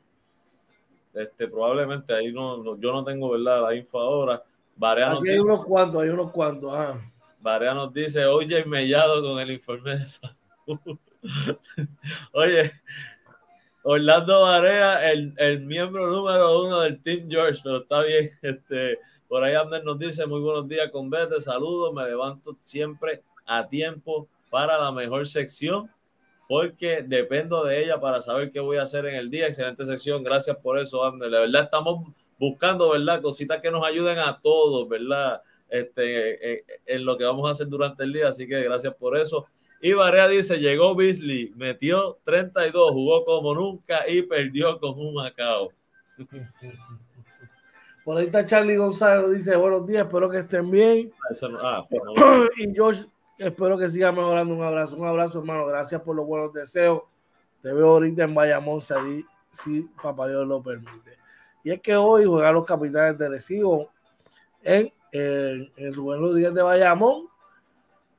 [1.15, 4.43] Este, probablemente ahí no, no, yo no tengo verdad la info ahora.
[4.75, 6.71] Barea Aquí hay dice, unos cuantos, hay unos cuantos.
[6.75, 7.01] Ah.
[7.39, 10.99] Barea nos dice, oye, mellado con el informe de salud.
[12.33, 12.71] oye,
[13.81, 18.29] Orlando Barea, el, el, miembro número uno del Team George, pero está bien.
[18.43, 23.23] Este, por ahí Ander nos dice, muy buenos días con Vete, saludos, me levanto siempre
[23.47, 25.89] a tiempo para la mejor sección
[26.47, 29.47] porque dependo de ella para saber qué voy a hacer en el día.
[29.47, 31.29] Excelente sección, gracias por eso, Ander.
[31.29, 32.07] La verdad estamos
[32.39, 33.21] buscando, ¿verdad?
[33.21, 35.41] Cositas que nos ayuden a todos, ¿verdad?
[35.69, 39.17] Este, en, en lo que vamos a hacer durante el día, así que gracias por
[39.17, 39.45] eso.
[39.81, 45.71] Y Barea dice, llegó Beasley, metió 32, jugó como nunca y perdió con un Macao.
[48.03, 51.11] Por ahí está Charlie González, dice, buenos días, espero que estén bien.
[51.29, 52.45] Eso no, ah, no.
[52.57, 53.05] y George
[53.37, 54.55] Espero que siga mejorando.
[54.55, 55.65] Un abrazo, un abrazo, hermano.
[55.65, 57.03] Gracias por los buenos deseos.
[57.61, 58.93] Te veo ahorita en Bayamón, si,
[59.49, 61.17] si papá Dios lo permite.
[61.63, 63.91] Y es que hoy juegan los capitanes de Recibo
[64.63, 67.27] en, en, en Rubén Rodríguez de Bayamón.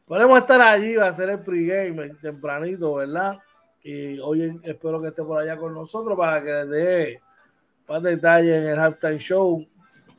[0.06, 3.38] Podemos estar allí, va a ser el pregame tempranito, ¿verdad?
[3.82, 7.22] Y hoy espero que esté por allá con nosotros para que les dé
[7.88, 9.66] más detalles en el halftime show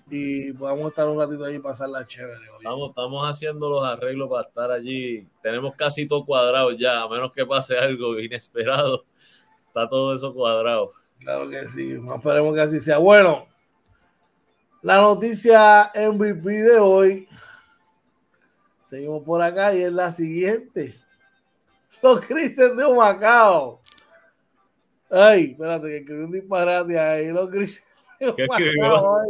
[0.10, 2.46] y podamos estar un ratito ahí y pasarla chévere.
[2.58, 5.28] Estamos, estamos haciendo los arreglos para estar allí.
[5.42, 9.06] Tenemos casi todo cuadrado ya, a menos que pase algo inesperado.
[9.68, 10.94] Está todo eso cuadrado.
[11.20, 12.98] Claro que sí, esperemos que así sea.
[12.98, 13.48] Bueno,
[14.82, 17.28] la noticia MVP de hoy.
[18.82, 20.96] Seguimos por acá y es la siguiente.
[22.02, 23.82] Los crisis de Macao.
[25.12, 27.28] Ay, espérate, que escribí un disparate ahí.
[27.28, 27.84] Los crisis
[28.20, 29.22] de Macao,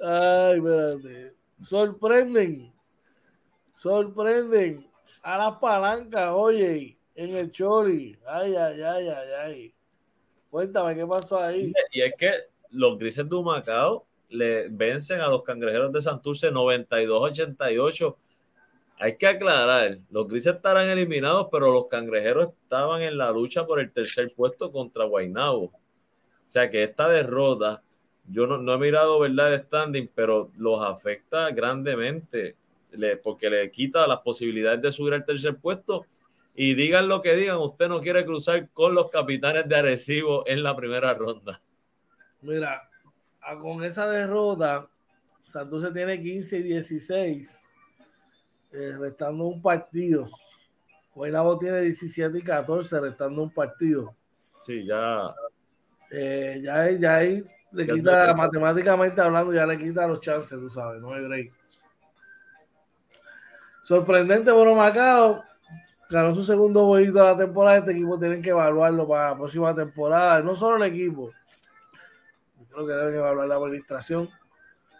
[0.00, 1.34] Ay, espérate.
[1.60, 2.72] Sorprenden.
[3.74, 4.88] Sorprenden
[5.22, 8.18] a las palancas, oye, en el Chori.
[8.26, 9.74] Ay, ay, ay, ay, ay.
[10.50, 11.72] Cuéntame qué pasó ahí.
[11.92, 12.30] Y es que
[12.70, 18.16] los grises de Humacao le vencen a los cangrejeros de Santurce 92-88.
[19.00, 23.78] Hay que aclarar, los grises estarán eliminados, pero los cangrejeros estaban en la lucha por
[23.80, 25.64] el tercer puesto contra Guaynabo.
[25.64, 27.82] O sea que esta derrota,
[28.30, 32.56] yo no, he mirado verdad el standing, pero los afecta grandemente,
[33.22, 36.06] porque le quita las posibilidades de subir al tercer puesto
[36.54, 40.62] y digan lo que digan, usted no quiere cruzar con los capitanes de Arecibo en
[40.62, 41.60] la primera ronda.
[42.42, 42.88] Mira,
[43.60, 44.88] con esa derrota,
[45.44, 47.68] Santos tiene 15 y 16,
[48.72, 50.28] eh, restando un partido.
[51.14, 54.14] Guaynabo tiene 17 y 14, restando un partido.
[54.60, 55.34] Sí, ya.
[56.10, 61.00] Eh, ya, ya ahí le quita, matemáticamente hablando, ya le quita los chances, tú sabes,
[61.00, 61.52] no hay break.
[63.82, 65.42] Sorprendente, bueno, Macao
[66.10, 67.78] ganó su segundo bolito de la temporada.
[67.78, 70.42] Este equipo tienen que evaluarlo para la próxima temporada.
[70.42, 71.32] No solo el equipo.
[72.70, 74.28] creo que deben evaluar la administración.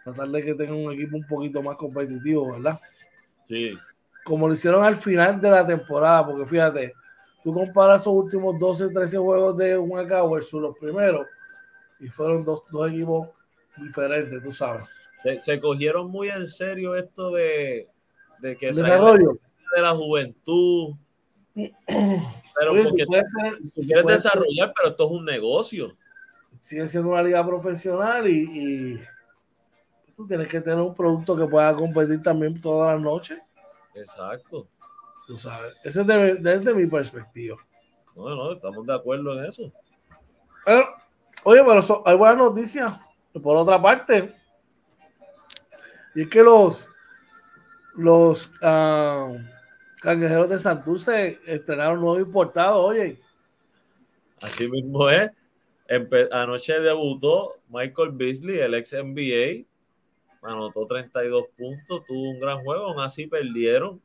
[0.04, 2.80] Tratar de que tengan un equipo un poquito más competitivo, ¿verdad?
[3.48, 3.76] Sí.
[4.24, 6.94] Como lo hicieron al final de la temporada, porque fíjate,
[7.42, 11.26] tú comparas esos últimos 12, 13 juegos de Humacao versus los primeros,
[12.00, 13.28] y fueron dos, dos equipos
[13.76, 14.84] diferentes, tú sabes.
[15.38, 17.88] Se, cogieron muy en serio esto de,
[18.40, 18.68] de que...
[18.68, 19.38] El desarrollo
[19.74, 20.94] de la juventud.
[21.54, 25.96] Pero porque tú, quieres desarrollar, pero esto es un negocio.
[26.60, 29.00] Sigue siendo una liga profesional y,
[30.16, 33.40] tú tienes que tener un producto que pueda competir también todas las noches.
[33.94, 34.66] Exacto.
[35.28, 37.56] Tú sabes, ese es desde mi perspectiva.
[38.16, 39.72] No, no, estamos de acuerdo en eso.
[41.44, 42.92] Oye, pero hay buenas noticias.
[43.42, 44.34] Por otra parte,
[46.14, 46.90] y es que los
[47.94, 49.36] los uh,
[50.00, 53.20] Cangrejeros de Santurce estrenaron nuevo importado, oye.
[54.40, 55.30] Así mismo es.
[56.30, 59.66] anoche debutó Michael Beasley, el ex NBA.
[60.42, 64.00] Anotó 32 puntos, tuvo un gran juego, aún así perdieron.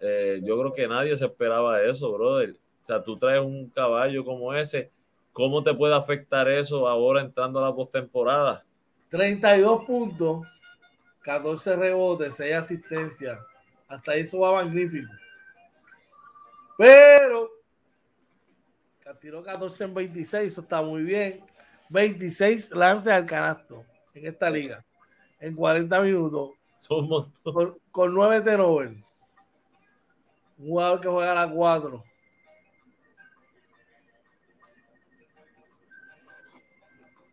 [0.00, 2.56] Eh, yo creo que nadie se esperaba eso, brother.
[2.82, 4.90] O sea, tú traes un caballo como ese,
[5.36, 8.64] ¿cómo te puede afectar eso ahora entrando a la postemporada?
[9.10, 10.46] 32 puntos,
[11.20, 13.38] 14 rebotes, 6 asistencias
[13.86, 15.12] hasta eso va magnífico.
[16.78, 17.50] Pero
[19.20, 21.44] tiró 14 en 26, eso está muy bien.
[21.90, 24.82] 26 lances al canasto en esta liga
[25.38, 26.50] en 40 minutos.
[26.78, 28.96] Somos con, con 9 turnovers.
[30.58, 32.04] Un jugador que juega a la 4.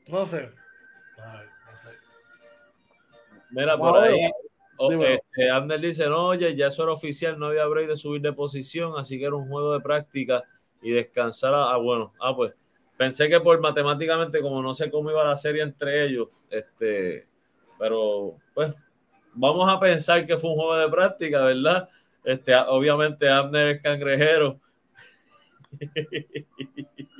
[0.07, 0.49] No sé.
[1.17, 1.89] no sé.
[3.51, 4.29] Mira, por ahí,
[4.89, 8.33] este, Abner dice, no, oye, ya eso era oficial, no había break de subir de
[8.33, 10.43] posición, así que era un juego de práctica
[10.81, 11.53] y descansar.
[11.53, 12.53] ah, bueno, ah, pues
[12.97, 17.27] pensé que por matemáticamente, como no sé cómo iba la serie entre ellos, este,
[17.77, 18.73] pero pues
[19.33, 21.89] vamos a pensar que fue un juego de práctica, ¿verdad?
[22.23, 24.59] Este, obviamente Abner es cangrejero.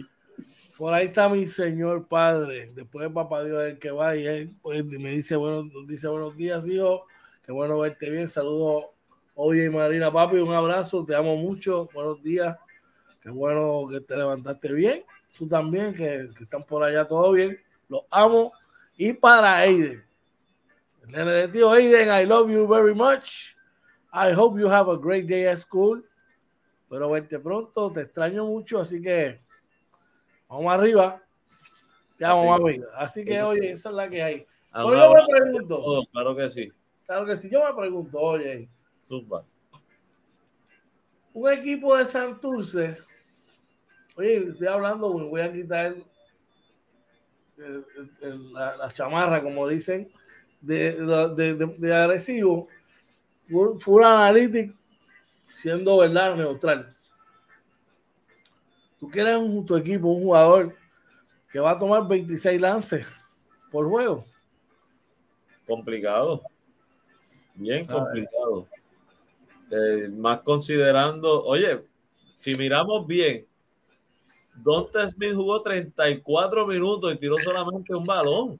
[0.77, 2.71] Por ahí está mi señor padre.
[2.73, 6.67] Después papá Dios el que va y él pues, me dice, bueno, dice buenos días,
[6.67, 7.05] hijo.
[7.43, 8.27] Qué bueno verte bien.
[8.27, 8.85] Saludos,
[9.35, 10.37] Oye y Marina, papi.
[10.37, 11.03] Un abrazo.
[11.03, 11.89] Te amo mucho.
[11.93, 12.55] Buenos días.
[13.19, 15.03] Qué bueno que te levantaste bien.
[15.37, 17.59] Tú también, que, están por allá todo bien.
[17.89, 18.53] Los amo.
[18.95, 20.03] Y para Aiden.
[21.01, 23.55] El nene de tío Aiden, I love you very much.
[24.13, 26.05] I hope you have a great day at school.
[26.87, 27.91] Pero verte pronto.
[27.91, 28.79] Te extraño mucho.
[28.79, 29.41] Así que
[30.53, 31.21] vamos arriba.
[32.17, 34.45] Te amo, así, Así que, oye, esa es la que hay.
[36.11, 36.71] claro que sí.
[37.05, 38.69] Claro que si yo me pregunto, oye,
[41.33, 42.97] un equipo de Santurce,
[44.15, 45.95] oye, estoy hablando, voy a quitar
[48.53, 50.11] la, chamarra, como dicen,
[50.61, 50.93] de,
[51.35, 52.67] de, de, agresivo,
[53.79, 54.73] Full Analytics
[55.53, 56.95] siendo verdad neutral.
[59.03, 60.73] Tú quieres un, tu equipo, un jugador
[61.51, 63.05] que va a tomar 26 lances
[63.69, 64.23] por juego
[65.65, 66.41] complicado.
[67.53, 68.65] Bien complicado.
[69.69, 71.83] Eh, más considerando, oye,
[72.37, 73.45] si miramos bien,
[74.55, 78.57] Donta Smith jugó 34 minutos y tiró solamente un balón.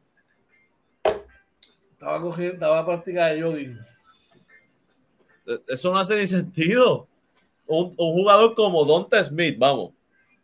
[1.94, 3.80] Estaba cogiendo, estaba práctica de jogging.
[5.46, 7.08] E, eso no hace ni sentido.
[7.66, 9.94] Un, un jugador como Donta Smith, vamos,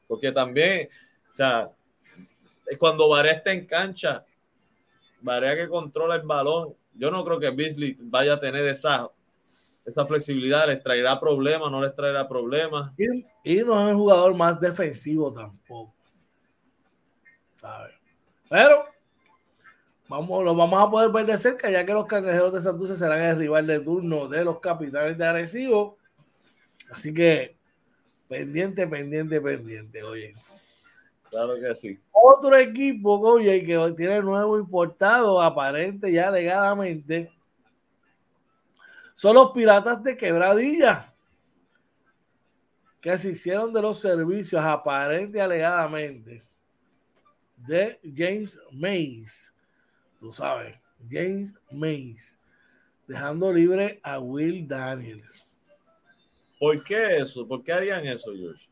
[0.10, 0.90] porque también,
[1.30, 1.70] o sea,
[2.80, 4.26] cuando Varea está en cancha,
[5.22, 9.08] Varea que controla el balón, yo no creo que Beasley vaya a tener esa,
[9.86, 12.92] esa flexibilidad, les traerá problemas, no les traerá problemas.
[12.98, 15.94] Y, no es un jugador más defensivo tampoco.
[17.58, 17.94] ¿sabes?
[18.50, 18.86] Pero
[20.08, 23.22] vamos, lo vamos a poder ver de cerca, ya que los cangrejeros de Santurce serán
[23.22, 26.00] el rival de turno de los capitanes de Arecibo.
[26.90, 27.59] Así que
[28.30, 30.36] pendiente, pendiente, pendiente, oye.
[31.30, 32.00] Claro que sí.
[32.12, 37.32] Otro equipo, oye, que tiene nuevo importado, aparente ya alegadamente,
[39.14, 41.14] son los piratas de Quebradilla,
[43.02, 46.44] que se hicieron de los servicios aparente y alegadamente
[47.58, 49.54] de James Mays.
[50.20, 50.78] Tú sabes,
[51.10, 52.38] James Mays,
[53.08, 55.49] dejando libre a Will Daniels.
[56.60, 57.48] ¿Por qué eso?
[57.48, 58.70] ¿Por qué harían eso, George?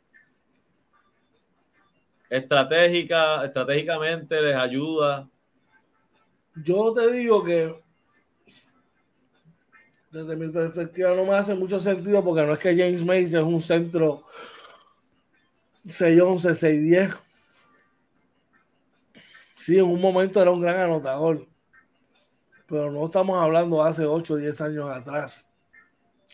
[2.29, 5.29] estratégica, estratégicamente les ayuda.
[6.55, 7.79] Yo te digo que
[10.11, 13.43] desde mi perspectiva no me hace mucho sentido porque no es que James Mays es
[13.43, 14.23] un centro
[15.85, 17.17] 6-11, 6-10.
[19.55, 21.45] Sí, en un momento era un gran anotador,
[22.67, 25.46] pero no estamos hablando hace 8 o 10 años atrás.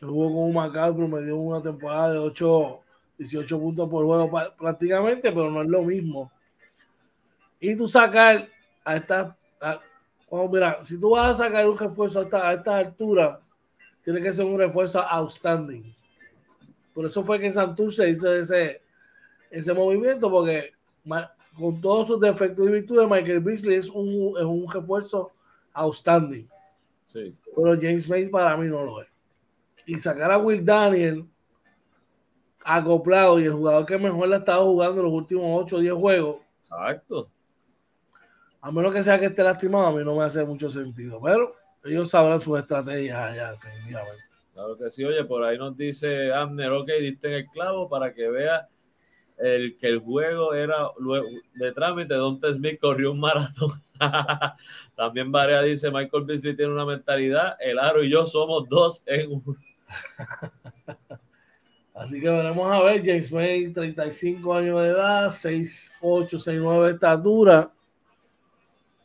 [0.04, 2.84] Jugó con un Macabro, me dio una temporada de 8
[3.18, 6.32] 18 puntos por juego prácticamente, pero no es lo mismo.
[7.60, 8.48] Y tú sacar
[8.84, 9.38] a esta,
[10.52, 13.40] mira, si tú vas a sacar un refuerzo a esta, a esta altura,
[14.02, 15.94] tiene que ser un refuerzo outstanding.
[16.94, 18.82] Por eso fue que Santurce hizo ese,
[19.50, 20.74] ese movimiento, porque
[21.58, 25.32] con todos sus defectos y virtudes, Michael Beasley es un, es un refuerzo
[25.74, 26.50] outstanding.
[27.06, 27.36] Sí.
[27.56, 29.13] Pero James May para mí no lo es.
[29.86, 31.28] Y sacar a Will Daniel
[32.64, 35.80] acoplado y el jugador que mejor le ha estado jugando en los últimos 8 o
[35.80, 36.38] 10 juegos.
[36.58, 37.30] Exacto.
[38.62, 41.20] A menos que sea que esté lastimado, a mí no me hace mucho sentido.
[41.22, 41.54] Pero
[41.84, 44.24] ellos sabrán sus estrategias allá, definitivamente.
[44.54, 48.14] Claro que sí, oye, por ahí nos dice Abner, ok, diste en el clavo para
[48.14, 48.70] que vea
[49.38, 50.90] el, que el juego era
[51.56, 52.14] de trámite.
[52.14, 53.82] Don Smith corrió un maratón.
[54.96, 59.32] También Varea dice, Michael Beasley tiene una mentalidad, el aro y yo somos dos en
[59.32, 59.58] uno.
[61.94, 67.72] Así que veremos a ver, James May, 35 años de edad, 6'8, 6'9 de estatura.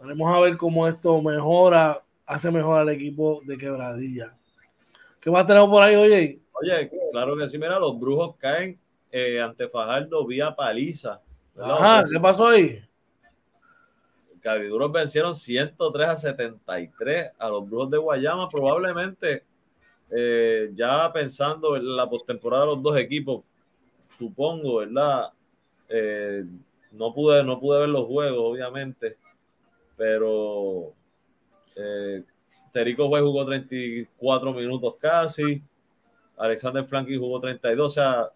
[0.00, 4.32] Veremos a ver cómo esto mejora, hace mejor al equipo de quebradilla.
[5.20, 6.40] ¿Qué más tenemos por ahí, oye?
[6.52, 8.78] Oye, claro que sí, mira, los brujos caen
[9.12, 11.18] eh, ante Fajardo vía paliza.
[11.60, 12.82] Ajá, ¿qué pasó ahí?
[14.40, 19.44] Cabriduros vencieron 103 a 73 a los brujos de Guayama, probablemente
[20.10, 23.44] eh, ya pensando en la postemporada de los dos equipos,
[24.08, 25.32] supongo, ¿verdad?
[25.88, 26.44] Eh,
[26.92, 29.18] no, pude, no pude ver los juegos, obviamente,
[29.96, 30.92] pero
[31.76, 32.24] eh,
[32.72, 35.62] Terico Juez jugó 34 minutos casi,
[36.36, 38.30] Alexander Franklin jugó 32, o sea,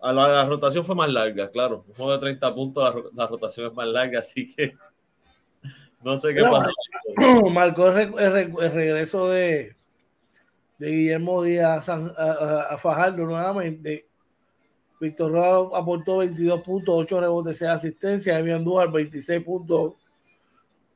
[0.00, 3.88] la, rotación fue más larga, claro, un juego de 30 puntos, la rotación es más
[3.88, 4.76] larga, así que
[6.06, 6.70] no sé qué pasó.
[7.50, 9.74] Marcó el, regreso de,
[10.78, 14.06] de Guillermo Díaz a, Fajardo nuevamente.
[15.00, 18.38] Víctor Roa aportó 22 puntos, 8 rebotes, 6 asistencias.
[18.38, 19.94] Emi Andújar 26 puntos,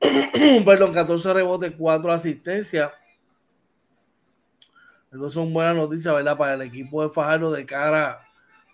[0.64, 2.92] perdón, 14 rebotes, 4 asistencias.
[5.12, 6.38] Entonces son buenas noticias, ¿verdad?
[6.38, 8.20] Para el equipo de Fajardo de cara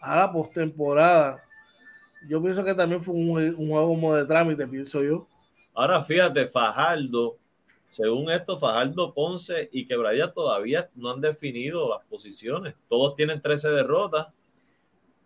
[0.03, 1.43] a la postemporada.
[2.29, 5.27] Yo pienso que también fue un, un juego como de trámite, pienso yo.
[5.77, 7.37] Ahora fíjate, Fajardo,
[7.89, 12.75] según esto, Fajardo, Ponce y Quebradilla todavía no han definido las posiciones.
[12.89, 14.29] Todos tienen 13 derrotas.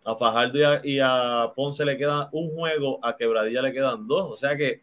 [0.03, 4.29] A Fajardo y a, Ponce le queda un juego, a Quebradilla le quedan dos.
[4.29, 4.81] O sea que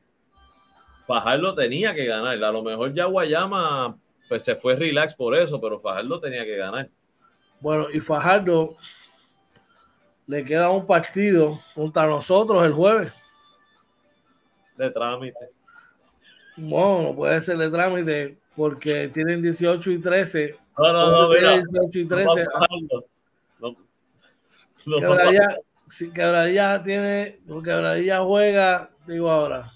[1.07, 2.43] Fajardo tenía que ganar.
[2.43, 6.57] A lo mejor ya Guayama pues se fue relax por eso, pero Fajardo tenía que
[6.57, 6.89] ganar.
[7.61, 8.75] Bueno, y Fajardo
[10.27, 13.13] le queda un partido contra nosotros el jueves.
[14.79, 15.58] De trámite.
[16.59, 20.57] No, no puede ser de trámite porque tienen 18 y 13.
[20.77, 21.63] No, no, no, mira.
[21.63, 22.27] 18 y 13.
[23.61, 23.77] No,
[24.87, 29.71] no, quebradilla, si Quebradilla tiene, Quebradilla juega, digo ahora.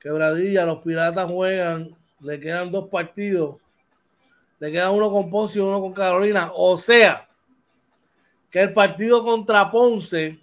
[0.00, 3.56] Quebradilla, los piratas juegan, le quedan dos partidos,
[4.58, 6.50] le queda uno con Ponce y uno con Carolina.
[6.54, 7.28] O sea,
[8.50, 10.38] que el partido contra Ponce,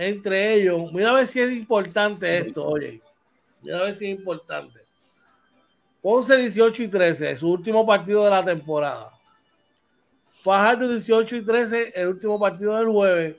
[0.00, 3.02] entre ellos, mira a ver si es importante esto, oye,
[3.60, 4.78] mira a ver si es importante.
[6.00, 9.10] Ponce 18 y 13, su último partido de la temporada.
[10.40, 13.36] Fajardo 18 y 13, el último partido del jueves.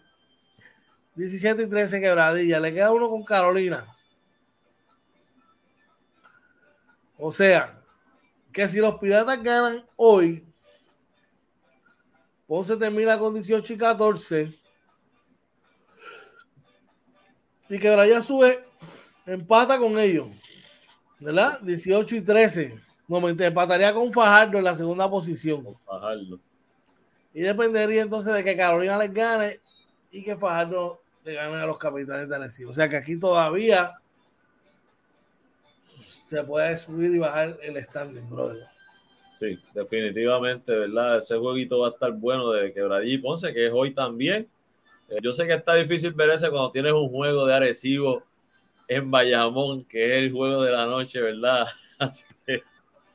[1.16, 2.60] 17 y 13 quebradilla.
[2.60, 3.88] Le queda uno con Carolina.
[7.18, 7.82] O sea,
[8.52, 10.46] que si los piratas ganan hoy,
[12.46, 14.59] Ponce termina con 18 y 14.
[17.70, 18.64] Y Quebradilla sube,
[19.26, 20.28] empata con ellos.
[21.20, 21.60] ¿Verdad?
[21.62, 22.80] 18 y 13.
[23.08, 25.66] No, me empataría con Fajardo en la segunda posición.
[25.86, 26.40] Fajardo.
[27.34, 29.60] Y dependería entonces de que Carolina les gane
[30.12, 32.72] y que Fajardo le gane a los capitanes de Arecibo.
[32.72, 33.94] O sea que aquí todavía
[36.26, 38.68] se puede subir y bajar el standing, brother.
[39.40, 41.20] Sí, definitivamente, ¿verdad?
[41.20, 44.48] Ese jueguito va a estar bueno de Quebradilla y Ponce, que es hoy también.
[45.10, 48.24] Eh, yo sé que está difícil ver ese cuando tienes un juego de Arecibo
[48.88, 51.68] en Bayamón, que es el juego de la noche, ¿verdad?
[52.00, 52.64] Así que...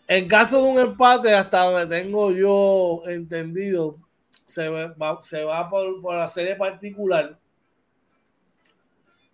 [0.07, 3.97] En caso de un empate, hasta donde tengo yo entendido,
[4.45, 7.39] se va, se va por, por la serie particular.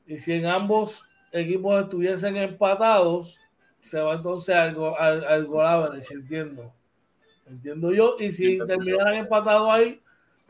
[0.07, 3.37] Y si en ambos equipos estuviesen empatados,
[3.81, 6.73] se va entonces al, al, al entiendo.
[7.47, 8.17] Entiendo yo.
[8.19, 10.01] Y si terminaran empatados ahí,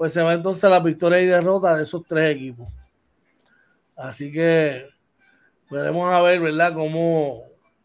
[0.00, 2.72] pues se va entonces la victoria y derrota de esos tres equipos.
[3.94, 4.88] Así que
[5.70, 6.72] veremos a ver, ¿verdad?
[6.72, 7.42] Cómo,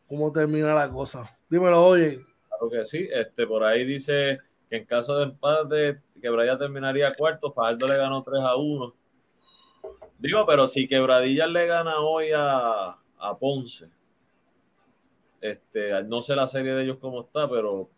[0.08, 1.38] cómo termina la cosa.
[1.50, 2.22] Dímelo, oye.
[2.48, 3.06] Claro que sí.
[3.12, 4.40] Este, por ahí dice
[4.70, 7.52] que en caso de empate, Quebradilla terminaría cuarto.
[7.52, 8.96] Fajardo le ganó 3 a 1.
[10.18, 13.90] Digo, pero si Quebradilla le gana hoy a, a Ponce,
[15.42, 17.90] este, no sé la serie de ellos cómo está, pero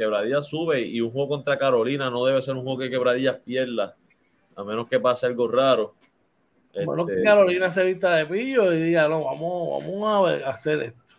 [0.00, 3.98] Quebradilla sube y un juego contra Carolina no debe ser un juego que Quebradillas pierda,
[4.56, 5.94] a menos que pase algo raro.
[6.86, 10.80] Bueno, este, que Carolina se vista de pillo y diga, no, vamos, vamos a, hacer
[10.80, 11.16] esto.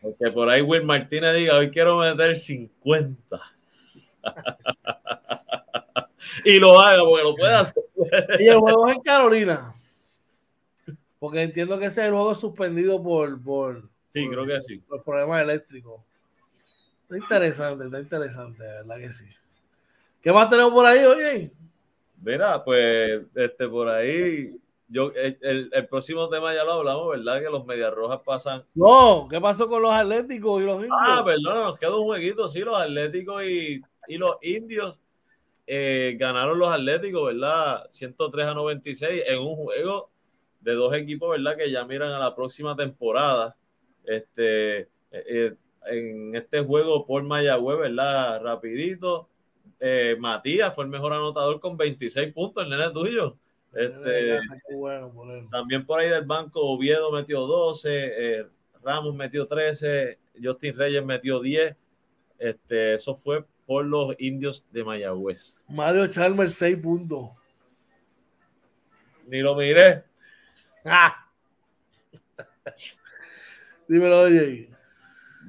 [0.00, 3.40] Porque por ahí Will Martínez diga, hoy quiero meter 50.
[6.44, 7.82] y lo haga porque lo puede hacer.
[8.38, 9.72] y el juego es en Carolina.
[11.18, 14.80] Porque entiendo que ese es el juego suspendido por, por, Sí, por, creo que sí.
[14.88, 16.02] Los problemas eléctricos.
[17.08, 19.24] Está interesante, está interesante, verdad que sí.
[20.20, 21.50] ¿Qué más tenemos por ahí, oye?
[22.20, 27.40] Mira, pues, este, por ahí, yo, el, el, próximo tema ya lo hablamos, ¿verdad?
[27.40, 28.62] Que los Medias Rojas pasan.
[28.74, 30.98] No, ¿qué pasó con los Atléticos y los Indios?
[31.00, 35.00] Ah, perdón, nos queda un jueguito, sí, los Atléticos y, y los Indios
[35.66, 37.88] eh, ganaron los Atléticos, ¿verdad?
[37.90, 40.10] 103 a 96 en un juego
[40.60, 41.56] de dos equipos, ¿verdad?
[41.56, 43.56] Que ya miran a la próxima temporada.
[44.04, 45.54] Este, eh,
[45.90, 48.42] en este juego por Mayagüez, ¿verdad?
[48.42, 49.28] Rapidito.
[49.80, 53.36] Eh, Matías fue el mejor anotador con 26 puntos, el nene tuyo.
[53.72, 54.40] Este,
[54.74, 58.46] bueno, por también por ahí del banco, Oviedo metió 12, eh,
[58.82, 61.76] Ramos metió 13, Justin Reyes metió 10.
[62.38, 65.62] Este, eso fue por los indios de Mayagüez.
[65.68, 67.30] Mario Chalmers, 6 puntos.
[69.26, 70.04] Ni lo miré.
[70.84, 71.28] Ah.
[73.88, 74.70] Dímelo, oye.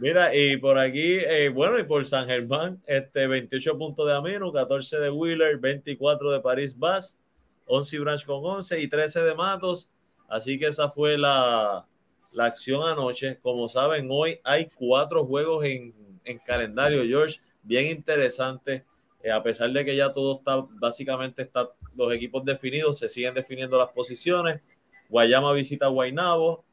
[0.01, 4.49] Mira, y por aquí, eh, bueno, y por San Germán, este 28 puntos de Amino,
[4.49, 7.19] 14 de Wheeler, 24 de París Bass,
[7.65, 9.89] 11 Branch con 11 y 13 de Matos.
[10.29, 11.85] Así que esa fue la,
[12.31, 13.39] la acción anoche.
[13.41, 15.93] Como saben, hoy hay cuatro juegos en,
[16.23, 18.85] en calendario, George, bien interesante.
[19.21, 23.33] Eh, a pesar de que ya todo está, básicamente está los equipos definidos, se siguen
[23.33, 24.61] definiendo las posiciones.
[25.09, 26.63] Guayama visita a Guaynabo,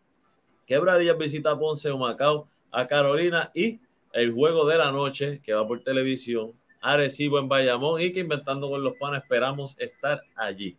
[0.64, 3.81] Quebradillas visita a Ponce o Macao a Carolina y
[4.12, 6.53] el juego de la noche que va por televisión,
[6.83, 10.77] Arecibo en Bayamón y que inventando con los panes esperamos estar allí.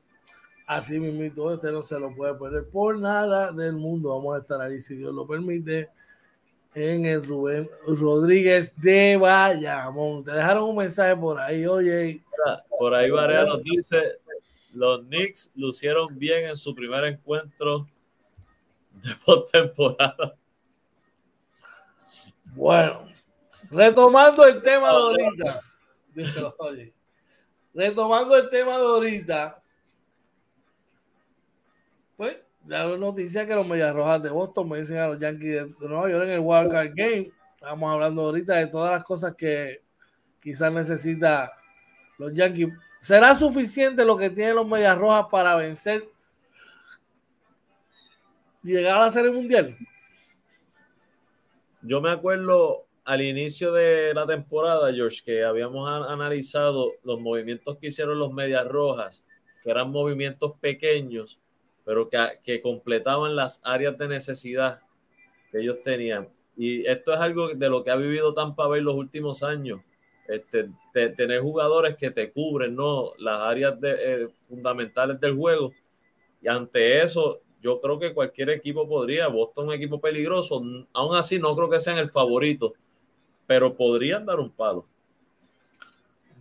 [0.68, 4.16] Así mismo, este no se lo puede perder por nada del mundo.
[4.16, 5.89] Vamos a estar ahí, si Dios lo permite,
[6.76, 10.24] en el Rubén Rodríguez de Bayamón.
[10.24, 12.22] Te dejaron un mensaje por ahí, oye.
[12.78, 14.20] Por ahí Varea nos dice,
[14.72, 17.88] los Knicks lucieron bien en su primer encuentro
[18.91, 20.36] de postemporada.
[22.58, 23.03] Bueno,
[23.70, 25.62] retomando el tema de ahorita,
[27.72, 29.62] retomando el tema de ahorita,
[32.16, 35.78] pues ya la noticia que los Medias Rojas de Boston me dicen a los Yankees
[35.80, 37.32] de Nueva York en el Wild Card Game.
[37.53, 39.84] Estamos hablando ahorita de todas las cosas que
[40.41, 41.53] quizás necesita
[42.18, 42.70] los Yankees.
[42.99, 46.10] ¿Será suficiente lo que tienen los Medias Rojas para vencer
[48.64, 49.78] y llegar a la Serie Mundial?
[51.88, 57.88] Yo me acuerdo al inicio de la temporada, George, que habíamos analizado los movimientos que
[57.88, 59.26] hicieron los Medias Rojas,
[59.64, 61.40] que eran movimientos pequeños,
[61.86, 64.82] pero que, que completaban las áreas de necesidad
[65.52, 66.28] que ellos tenían.
[66.58, 69.80] Y esto es algo de lo que ha vivido Tampa Bay los últimos años.
[70.28, 70.70] Este,
[71.16, 73.14] tener jugadores que te cubren ¿no?
[73.18, 75.72] las áreas de, eh, fundamentales del juego.
[76.42, 79.28] Y ante eso, yo creo que cualquier equipo podría.
[79.28, 80.61] Boston es un equipo peligroso.
[80.93, 82.74] Aún así, no creo que sean el favorito,
[83.45, 84.86] pero podrían dar un palo.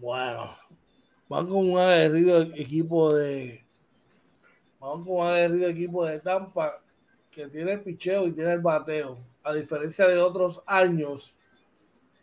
[0.00, 0.54] Bueno,
[1.28, 3.64] van con un aguerrido equipo de.
[4.78, 6.80] Van con un aguerrido equipo de Tampa
[7.30, 9.18] que tiene el picheo y tiene el bateo.
[9.42, 11.36] A diferencia de otros años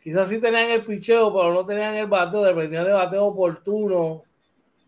[0.03, 4.23] Quizás sí tenían el picheo, pero no tenían el bateo, dependían de bateo oportuno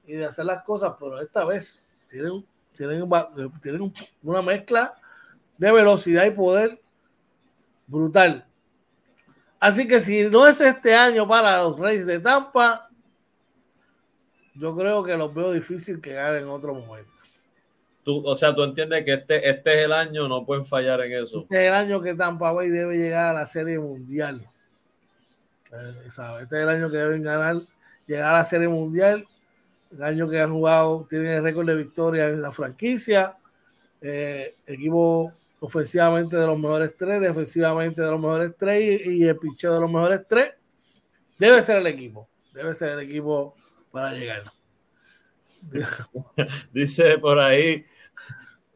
[0.06, 2.46] y de hacer las cosas, pero esta vez tienen,
[2.76, 3.08] tienen,
[3.62, 4.94] tienen una mezcla
[5.58, 6.82] de velocidad y poder
[7.88, 8.46] brutal.
[9.60, 12.90] Así que si no es este año para los Reyes de Tampa,
[14.54, 17.12] yo creo que los veo difícil que ganen en otro momento.
[18.04, 21.14] Tú, o sea, tú entiendes que este, este es el año, no pueden fallar en
[21.24, 21.42] eso.
[21.42, 24.48] Este es el año que Tampa Bay debe llegar a la Serie Mundial.
[25.72, 27.56] Eh, este es el año que deben ganar,
[28.06, 29.26] llegar a la Serie Mundial.
[29.96, 33.38] El año que han jugado, tienen el récord de victoria en la franquicia.
[34.02, 39.74] Eh, equipo ofensivamente de los mejores tres, defensivamente de los mejores tres y, el picheo
[39.74, 40.54] de los mejores tres.
[41.40, 42.28] Debe ser el equipo.
[42.54, 43.56] Debe ser el equipo
[43.92, 44.44] para llegar.
[46.74, 47.86] Dice por ahí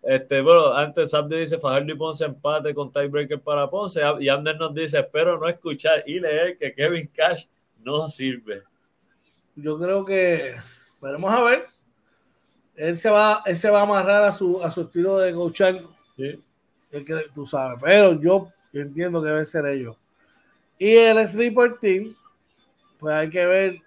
[0.02, 4.02] este, bueno, antes Sabdi dice Fajardo y Ponce empate con tiebreaker para Ponce.
[4.20, 7.46] Y Ander nos dice, espero no escuchar y leer que Kevin Cash
[7.80, 8.64] no sirve.
[9.56, 10.56] Yo creo que
[11.02, 11.66] veremos a ver.
[12.76, 15.82] Él se va, él se va a amarrar a su, a su estilo de coachar.
[16.16, 16.42] Sí.
[16.92, 19.98] que, tú sabes, pero yo entiendo que debe ser ellos.
[20.78, 22.16] Y el Sleeper Team,
[22.98, 23.82] pues hay que ver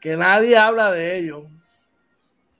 [0.00, 1.44] que nadie habla de ellos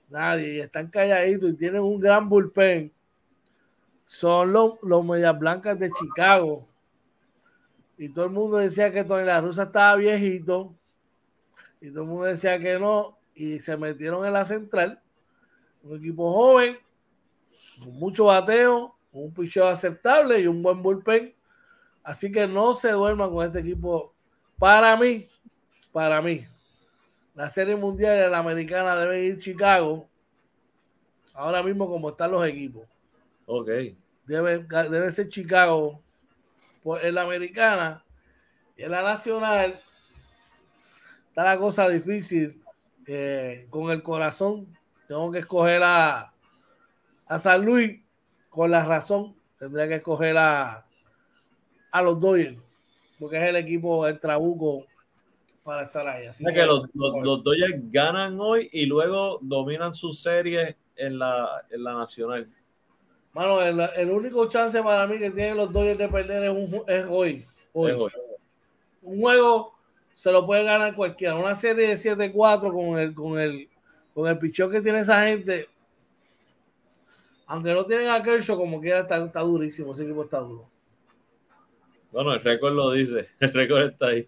[0.09, 0.61] Nadie.
[0.61, 2.91] están calladitos y tienen un gran bullpen.
[4.05, 6.67] Son los, los Medias Blancas de Chicago.
[7.97, 10.75] Y todo el mundo decía que Tony La Rusa estaba viejito.
[11.81, 13.17] Y todo el mundo decía que no.
[13.35, 15.01] Y se metieron en la central.
[15.83, 16.77] Un equipo joven,
[17.83, 21.35] con mucho bateo, un picheo aceptable y un buen bullpen.
[22.03, 24.13] Así que no se duerman con este equipo.
[24.57, 25.27] Para mí,
[25.91, 26.45] para mí,
[27.35, 30.07] la serie mundial de la americana debe ir Chicago.
[31.33, 32.87] Ahora mismo como están los equipos.
[33.45, 33.69] Ok.
[34.25, 34.59] Debe,
[34.89, 36.01] debe ser Chicago
[36.85, 38.05] pues en la americana
[38.77, 39.81] y en la nacional
[41.29, 42.61] está la cosa difícil.
[43.07, 44.67] Eh, con el corazón
[45.07, 46.33] tengo que escoger a,
[47.27, 48.01] a San Luis
[48.49, 49.35] con la razón.
[49.59, 50.85] Tendría que escoger a,
[51.91, 52.57] a los Dodgers
[53.19, 54.85] porque es el equipo, el trabuco
[55.63, 56.27] para estar ahí.
[56.27, 61.83] Así que, los, los, Dodgers ganan hoy y luego dominan su serie en la, en
[61.83, 62.47] la nacional.
[63.33, 67.05] Mano, el, único chance para mí que tienen los Dodgers de perder es, un, es
[67.09, 67.45] hoy.
[67.73, 67.91] hoy.
[69.01, 69.74] Un juego
[70.15, 71.35] se lo puede ganar cualquiera.
[71.35, 73.69] Una serie de 7-4 con el, con el,
[74.13, 75.67] con el pichón que tiene esa gente.
[77.45, 79.91] Aunque no tienen a Kershaw, como quiera, está, está durísimo.
[79.91, 80.71] Ese equipo está duro.
[82.11, 83.27] Bueno, el récord lo dice.
[83.41, 84.27] El récord está ahí.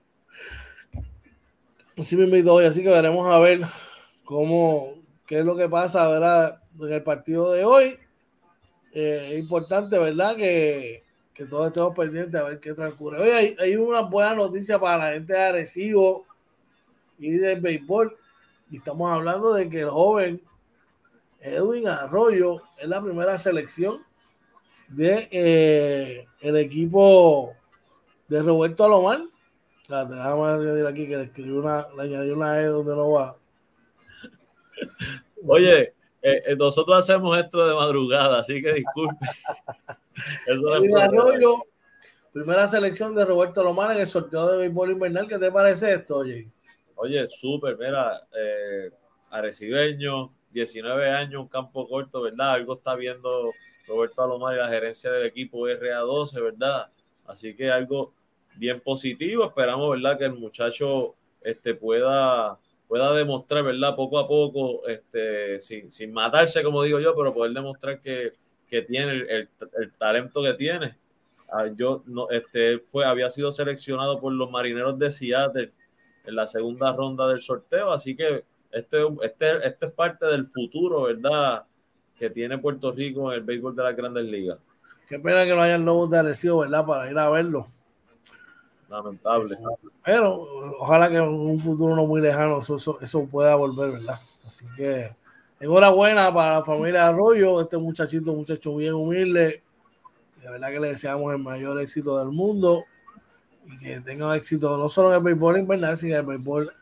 [1.98, 3.62] Así me invito hoy, así que veremos a ver
[4.24, 4.94] cómo,
[5.26, 6.62] qué es lo que pasa, ¿verdad?
[6.80, 7.98] En el partido de hoy.
[8.94, 10.36] Eh, es importante, ¿verdad?
[10.36, 11.07] Que,
[11.38, 13.22] que, todos estemos pendientes a ver qué transcurre.
[13.22, 16.26] Hoy hay, una buena noticia para la gente de Arecibo
[17.20, 18.18] y del béisbol.
[18.72, 20.42] Y estamos hablando de que el joven
[21.40, 24.00] Edwin Arroyo es la primera selección
[24.90, 27.54] de eh, equipo
[28.28, 29.22] de Roberto Alomar
[29.88, 33.38] déjame añadir aquí que le escribí una, le añadí una E donde no va.
[35.46, 35.94] Oye,
[36.28, 39.16] eh, eh, nosotros hacemos esto de madrugada, así que disculpe.
[40.48, 41.64] Eso Arroyo,
[42.34, 45.28] primera selección de Roberto Lomar en el sorteo de béisbol invernal.
[45.28, 46.50] ¿Qué te parece esto, oye?
[46.96, 48.90] Oye, súper, mira, eh,
[49.30, 52.54] arecibeño, 19 años, un campo corto, ¿verdad?
[52.54, 53.52] Algo está viendo
[53.88, 56.88] Roberto Alomar y la gerencia del equipo RA12, ¿verdad?
[57.26, 58.14] Así que algo
[58.56, 59.46] bien positivo.
[59.46, 60.18] Esperamos, ¿verdad?
[60.18, 63.96] Que el muchacho este, pueda, pueda demostrar, ¿verdad?
[63.96, 68.34] Poco a poco, este, sin, sin matarse, como digo yo, pero poder demostrar que,
[68.70, 70.98] que tiene el, el, talento que tiene.
[71.50, 75.72] Ah, yo no, este, fue, había sido seleccionado por los marineros de Seattle
[76.26, 81.04] en la segunda ronda del sorteo, así que este, este, este es parte del futuro,
[81.04, 81.64] ¿verdad?
[82.18, 84.60] Que tiene Puerto Rico en el béisbol de las grandes ligas.
[85.08, 86.86] Qué pena que no hayan lobos de Arecibo, ¿verdad?
[86.86, 87.66] Para ir a verlo.
[88.90, 89.58] Lamentable.
[90.04, 94.20] Pero ojalá que en un futuro no muy lejano eso, eso, pueda volver, ¿verdad?
[94.46, 95.14] Así que
[95.60, 99.62] enhorabuena para la familia Arroyo, este muchachito, muchacho bien humilde.
[100.42, 102.86] De verdad que le deseamos el mayor éxito del mundo
[103.66, 106.74] y que tenga éxito no solo en el béisbol invernal, sino en el béisbol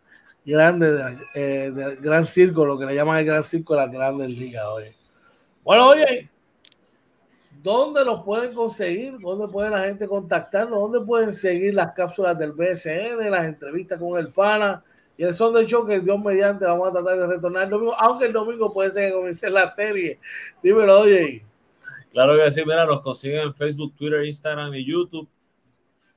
[0.46, 3.92] grande, de, eh, del gran circo, lo que le llaman el gran circo de las
[3.92, 4.66] grandes ligas.
[4.66, 4.96] Oye.
[5.64, 6.30] Bueno, oye,
[7.66, 9.18] ¿dónde lo pueden conseguir?
[9.20, 10.80] ¿Dónde puede la gente contactarnos?
[10.80, 14.84] ¿Dónde pueden seguir las cápsulas del BSN, las entrevistas con el pana?
[15.18, 17.96] Y el son de show que Dios mediante vamos a tratar de retornar el domingo,
[17.98, 20.20] aunque el domingo puede ser que comience la serie.
[20.62, 21.44] Dímelo, oye.
[22.12, 25.28] Claro que sí, mira, nos consiguen en Facebook, Twitter, Instagram y YouTube.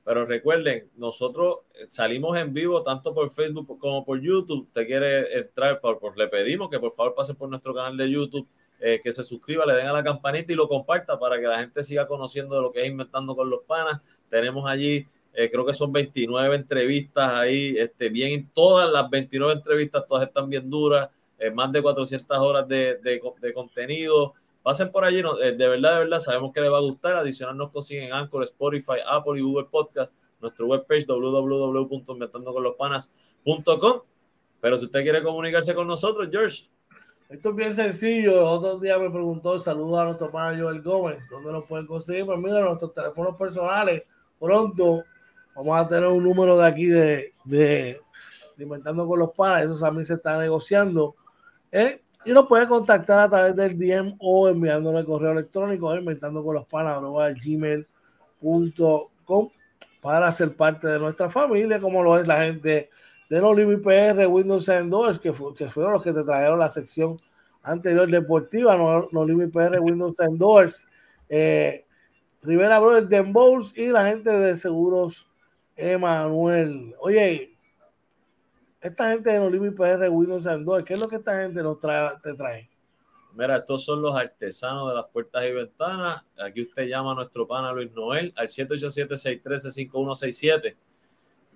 [0.05, 4.67] Pero recuerden, nosotros salimos en vivo tanto por Facebook como por YouTube.
[4.67, 8.47] Usted quiere entrar, por, le pedimos que por favor pase por nuestro canal de YouTube,
[8.79, 11.59] eh, que se suscriba, le den a la campanita y lo comparta para que la
[11.59, 14.01] gente siga conociendo de lo que es Inventando con los Panas.
[14.29, 20.05] Tenemos allí, eh, creo que son 29 entrevistas ahí, este, bien, todas las 29 entrevistas,
[20.07, 21.09] todas están bien duras,
[21.39, 23.21] eh, más de 400 horas de, de,
[23.53, 24.33] contenido.
[24.61, 27.15] Pasen por allí, eh, de verdad, de verdad, sabemos que les va a gustar.
[27.15, 34.01] Adicional nos consiguen Anchor, Spotify, Apple y Google Podcast, nuestro webpage www.inventandoconlospanas.com.
[34.61, 36.67] Pero si usted quiere comunicarse con nosotros, George.
[37.29, 38.43] Esto es bien sencillo.
[38.43, 42.25] Otro día me preguntó, saludo a nuestro pana Joel Gómez, ¿dónde nos pueden conseguir?
[42.25, 44.01] Pues mira, nuestros teléfonos personales,
[44.39, 45.03] pronto
[45.55, 48.01] vamos a tener un número de aquí de, de,
[48.57, 51.15] Inventando con los Panas, eso también se está negociando.
[51.71, 52.01] ¿eh?
[52.25, 56.65] Y nos puede contactar a través del DM o enviándole correo electrónico inventando con los
[56.65, 56.99] panas
[57.45, 59.49] gmail.com
[60.01, 62.89] para ser parte de nuestra familia, como lo es la gente
[63.29, 67.15] de los PR, Windows Endors, que, que fueron los que te trajeron la sección
[67.61, 70.87] anterior deportiva, no, no PR, Windows Endors,
[71.29, 71.85] eh,
[72.41, 75.29] Rivera Brothers, Den Bowls y la gente de Seguros
[75.75, 76.95] Emanuel.
[76.99, 77.55] Oye,
[78.81, 82.11] esta gente de Olivia PR, Windows Android, ¿qué es lo que esta gente nos trae,
[82.23, 82.67] te trae?
[83.33, 86.23] Mira, estos son los artesanos de las puertas y ventanas.
[86.43, 90.75] Aquí usted llama a nuestro pana Luis Noel al 787-613-5167.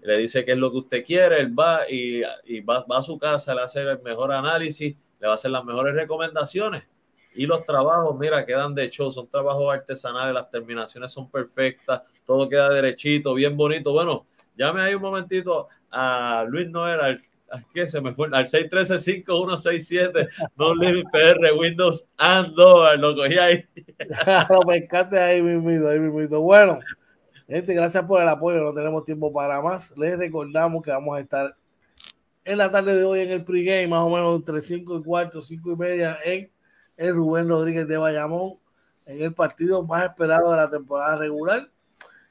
[0.04, 2.22] Le dice qué es lo que usted quiere, él va y,
[2.62, 5.96] va, a su casa, le hace el mejor análisis, le va a hacer las mejores
[5.96, 6.84] recomendaciones.
[7.36, 12.50] Y los trabajos, mira, quedan de hecho, son trabajos artesanales, las terminaciones son perfectas, todo
[12.50, 13.94] queda derechito, bien bonito.
[13.94, 14.26] Bueno,
[14.56, 20.28] llame ahí un momentito a Luis Noel, al, al que se me fue, al 613-5167,
[20.58, 20.74] no
[21.12, 23.66] PR, Windows Android, lo cogí ahí.
[24.68, 26.42] me encanta ahí mismo, ahí mismo.
[26.42, 26.80] Bueno,
[27.48, 29.96] gente, gracias por el apoyo, no tenemos tiempo para más.
[29.98, 31.56] Les recordamos que vamos a estar
[32.46, 35.42] en la tarde de hoy en el pregame, más o menos entre 5 y cuarto,
[35.42, 36.52] 5 y media, en
[36.98, 38.58] el Rubén Rodríguez de Bayamón,
[39.06, 41.70] en el partido más esperado de la temporada regular,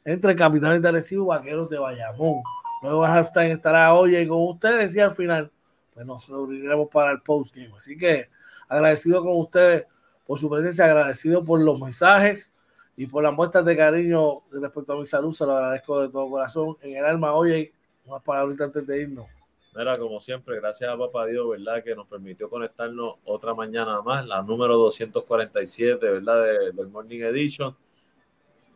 [0.04, 2.42] entre Capitanes de Arecibo y Vaqueros de Bayamón.
[2.82, 5.50] Luego halftime estará hoy con ustedes y al final
[5.94, 7.72] pues nos reuniremos para el postgame.
[7.76, 8.28] Así que
[8.68, 9.84] agradecido con ustedes
[10.26, 12.52] por su presencia, agradecido por los mensajes
[12.96, 15.32] y por las muestras de cariño respecto a mi salud.
[15.32, 16.76] Se lo agradezco de todo corazón.
[16.82, 17.72] En el alma, oye,
[18.04, 19.26] unas palabritas antes de irnos.
[19.74, 21.82] Mira, como siempre, gracias a Papá Dios, ¿verdad?
[21.82, 26.72] Que nos permitió conectarnos otra mañana más, la número 247, ¿verdad?
[26.74, 27.74] del Morning Edition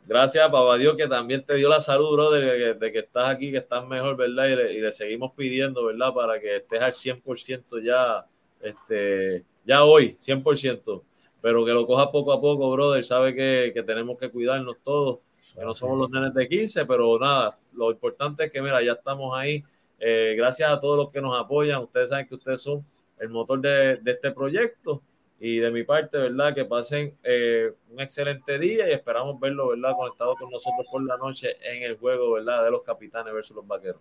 [0.08, 3.58] Gracias, papá Dios, que también te dio la salud, bro, de, que, estás aquí, que
[3.58, 4.46] estás mejor, ¿verdad?
[4.46, 6.14] Y le, seguimos pidiendo, ¿verdad?
[6.14, 8.24] Para que estés al 100% ya,
[8.60, 11.02] este, ya hoy, 100%.
[11.40, 13.04] Pero que lo coja poco a poco, brother.
[13.04, 15.20] Sabe que, que tenemos que cuidarnos todos,
[15.54, 18.92] que no somos los nenes de 15, pero nada, lo importante es que, mira, ya
[18.92, 19.62] estamos ahí.
[19.98, 21.82] Eh, gracias a todos los que nos apoyan.
[21.82, 22.84] Ustedes saben que ustedes son
[23.18, 25.02] el motor de, de este proyecto.
[25.38, 26.54] Y de mi parte, ¿verdad?
[26.54, 29.94] Que pasen eh, un excelente día y esperamos verlo, ¿verdad?
[29.94, 32.64] Conectado con nosotros por la noche en el juego, ¿verdad?
[32.64, 34.00] De los capitanes versus los vaqueros.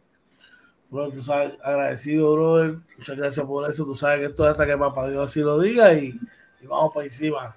[0.90, 2.78] Bueno, tú sabes, agradecido, brother.
[2.98, 3.84] Muchas gracias por eso.
[3.84, 6.14] Tú sabes que esto es hasta que Papá Dios así lo diga y,
[6.66, 7.56] vamos para encima.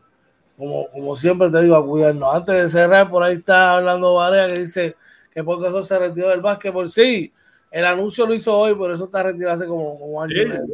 [0.57, 2.35] Como, como siempre te digo, a cuidarnos.
[2.35, 4.97] Antes de cerrar, por ahí está hablando Varea que dice
[5.33, 6.91] que porque eso se retiró del básquetbol.
[6.91, 7.33] Sí,
[7.71, 10.65] el anuncio lo hizo hoy, por eso está retirado hace como, un año.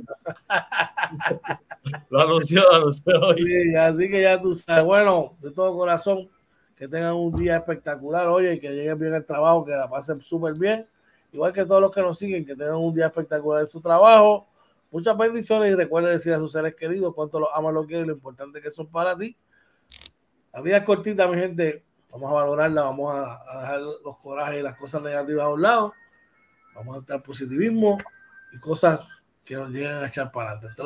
[2.09, 3.43] lo anunció, lo anunció hoy.
[3.43, 4.85] Sí, así que ya tú sabes.
[4.85, 6.29] Bueno, de todo corazón,
[6.77, 10.23] que tengan un día espectacular, oye, y que lleguen bien al trabajo, que la pasen
[10.23, 10.87] súper bien.
[11.33, 14.47] Igual que todos los que nos siguen, que tengan un día espectacular en su trabajo.
[14.95, 18.13] Muchas bendiciones y recuerden decir a sus seres queridos cuánto los aman, lo quieren, lo
[18.13, 19.37] importante que son para ti.
[20.53, 21.85] La vida es cortita, mi gente.
[22.11, 25.63] Vamos a valorarla, vamos a, a dejar los corajes y las cosas negativas a un
[25.63, 25.95] lado
[26.77, 27.99] Vamos a estar positivismo
[28.53, 29.01] y cosas
[29.45, 30.81] que nos lleguen a echar para adelante.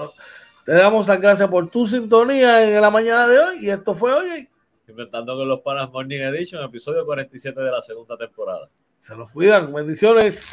[0.65, 4.15] te damos las gracias por tu sintonía en la mañana de hoy y esto fue
[4.15, 4.49] hoy.
[4.87, 8.71] Inventando con los Panas Morning Edition, episodio 47 de la segunda temporada.
[9.01, 9.71] Se los cuidan.
[9.71, 10.51] Bendiciones.